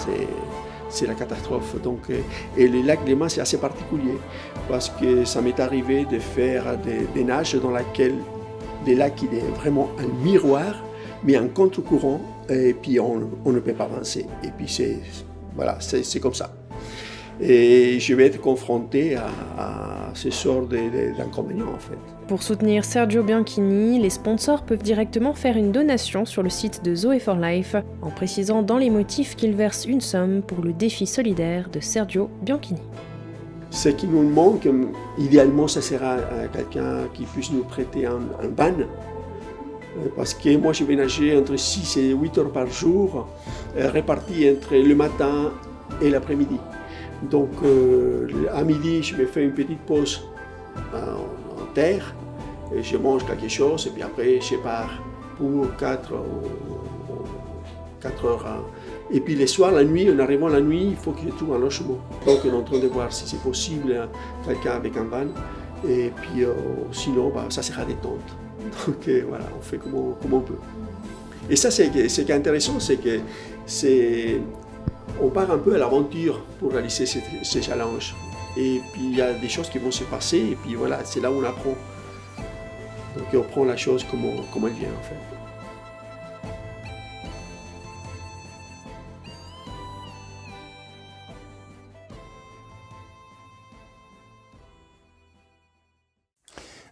c'est 0.89 1.07
la 1.07 1.13
catastrophe. 1.13 1.81
Donc, 1.81 2.09
euh, 2.09 2.19
et 2.57 2.67
le 2.67 2.81
lac 2.81 2.99
Léman, 3.05 3.29
c'est 3.29 3.41
assez 3.41 3.57
particulier 3.57 4.17
parce 4.69 4.89
que 4.89 5.25
ça 5.25 5.41
m'est 5.41 5.59
arrivé 5.59 6.05
de 6.05 6.19
faire 6.19 6.77
des, 6.77 7.23
nages 7.23 7.55
dans 7.55 7.71
lesquelles 7.71 8.15
le 8.87 8.93
lac 8.93 9.21
il 9.21 9.37
est 9.37 9.51
vraiment 9.59 9.89
un 9.99 10.23
miroir 10.23 10.75
mais 11.23 11.37
en 11.37 11.47
contre-courant, 11.47 12.21
et 12.49 12.73
puis 12.73 12.99
on, 12.99 13.17
ne 13.45 13.59
peut 13.59 13.73
pas 13.73 13.85
avancer. 13.85 14.27
Et 14.43 14.49
puis 14.55 14.67
c'est 14.67 14.99
voilà, 15.55 15.77
c'est 15.79 16.19
comme 16.19 16.33
ça. 16.33 16.51
Et 17.41 17.99
je 17.99 18.13
vais 18.13 18.27
être 18.27 18.39
confronté 18.39 19.15
à, 19.15 20.11
ce 20.13 20.29
sort 20.29 20.65
d'inconvénients 20.67 21.73
en 21.73 21.79
fait. 21.79 21.97
Pour 22.27 22.41
soutenir 22.41 22.85
Sergio 22.85 23.21
Bianchini, 23.21 23.99
les 23.99 24.09
sponsors 24.09 24.63
peuvent 24.63 24.81
directement 24.81 25.33
faire 25.33 25.57
une 25.57 25.71
donation 25.71 26.25
sur 26.25 26.41
le 26.41 26.49
site 26.49 26.83
de 26.83 26.95
Zoé 26.95 27.19
for 27.19 27.35
Life 27.35 27.75
en 28.01 28.09
précisant 28.09 28.61
dans 28.61 28.77
les 28.77 28.89
motifs 28.89 29.35
qu'ils 29.35 29.55
versent 29.55 29.85
une 29.85 30.01
somme 30.01 30.41
pour 30.41 30.63
le 30.63 30.71
défi 30.71 31.05
solidaire 31.05 31.69
de 31.69 31.81
Sergio 31.81 32.29
Bianchini. 32.41 32.81
Ce 33.71 33.89
qui 33.89 34.07
nous 34.07 34.23
manque, 34.23 34.69
idéalement, 35.17 35.67
ça 35.67 35.81
sera 35.81 36.17
quelqu'un 36.53 37.09
qui 37.13 37.23
puisse 37.23 37.51
nous 37.51 37.63
prêter 37.63 38.05
un, 38.05 38.21
un 38.41 38.47
ban 38.47 38.71
euh, 39.97 40.09
parce 40.15 40.33
que 40.33 40.55
moi 40.57 40.73
je 40.73 40.83
vais 40.83 40.95
nager 40.95 41.37
entre 41.37 41.55
6 41.55 41.97
et 41.97 42.09
8 42.11 42.37
heures 42.37 42.51
par 42.51 42.67
jour, 42.67 43.27
euh, 43.77 43.89
réparties 43.89 44.49
entre 44.49 44.75
le 44.75 44.95
matin 44.95 45.51
et 46.01 46.09
l'après-midi. 46.09 46.57
Donc 47.29 47.49
euh, 47.63 48.27
à 48.53 48.63
midi, 48.63 49.03
je 49.03 49.15
me 49.15 49.25
fais 49.25 49.43
une 49.43 49.53
petite 49.53 49.79
pause 49.81 50.21
en, 50.93 51.65
terre, 51.73 52.15
et 52.73 52.81
je 52.81 52.97
mange 52.97 53.25
quelque 53.25 53.49
chose, 53.49 53.87
et 53.87 53.89
puis 53.89 54.03
après 54.03 54.39
je 54.39 54.55
pars 54.55 55.01
pour 55.37 55.75
4, 55.77 56.13
4 58.01 58.25
heures. 58.25 58.45
Hein. 58.47 58.63
Et 59.11 59.19
puis 59.19 59.35
les 59.35 59.47
soirs, 59.47 59.71
la 59.71 59.83
nuit, 59.83 60.09
en 60.09 60.19
arrivant 60.19 60.47
la 60.47 60.61
nuit, 60.61 60.87
il 60.91 60.95
faut 60.95 61.11
que 61.11 61.21
je 61.25 61.29
trouve 61.29 61.53
un 61.53 61.59
logement. 61.59 61.97
Donc 62.25 62.39
on 62.45 62.49
est 62.49 62.51
en 62.53 62.63
train 62.63 62.79
de 62.79 62.87
voir 62.87 63.11
si 63.11 63.27
c'est 63.27 63.41
possible, 63.41 63.93
hein, 63.93 64.09
quelqu'un 64.45 64.71
avec 64.71 64.95
un 64.97 65.03
van. 65.03 65.27
Et 65.87 66.11
puis 66.15 66.43
sinon, 66.91 67.29
bah, 67.29 67.45
ça 67.49 67.61
sera 67.61 67.85
détente. 67.85 68.19
Donc 68.87 69.09
voilà, 69.27 69.45
on 69.57 69.61
fait 69.61 69.77
comme 69.77 69.95
on, 69.95 70.39
peut. 70.39 70.53
Et 71.49 71.55
ça, 71.55 71.69
c'est 71.69 71.91
ce 72.07 72.21
qui 72.21 72.31
est 72.31 72.35
intéressant, 72.35 72.79
c'est 72.79 72.97
que 72.97 73.19
c'est 73.65 74.39
on 75.21 75.29
part 75.29 75.51
un 75.51 75.57
peu 75.57 75.75
à 75.75 75.77
l'aventure 75.77 76.41
pour 76.59 76.71
réaliser 76.71 77.05
ces, 77.05 77.61
challenges. 77.61 78.15
Et 78.57 78.81
puis 78.93 79.01
il 79.03 79.15
y 79.15 79.21
a 79.21 79.33
des 79.33 79.49
choses 79.49 79.69
qui 79.69 79.79
vont 79.79 79.91
se 79.91 80.03
passer, 80.03 80.37
et 80.37 80.57
puis 80.63 80.75
voilà, 80.75 81.03
c'est 81.03 81.19
là 81.19 81.31
où 81.31 81.35
on 81.35 81.43
apprend. 81.43 81.75
Donc 83.17 83.27
on 83.33 83.41
prend 83.41 83.65
la 83.65 83.77
chose 83.77 84.03
comme, 84.03 84.23
comme 84.53 84.67
elle 84.67 84.73
vient 84.73 84.89
en 84.89 85.03
fait. 85.03 85.34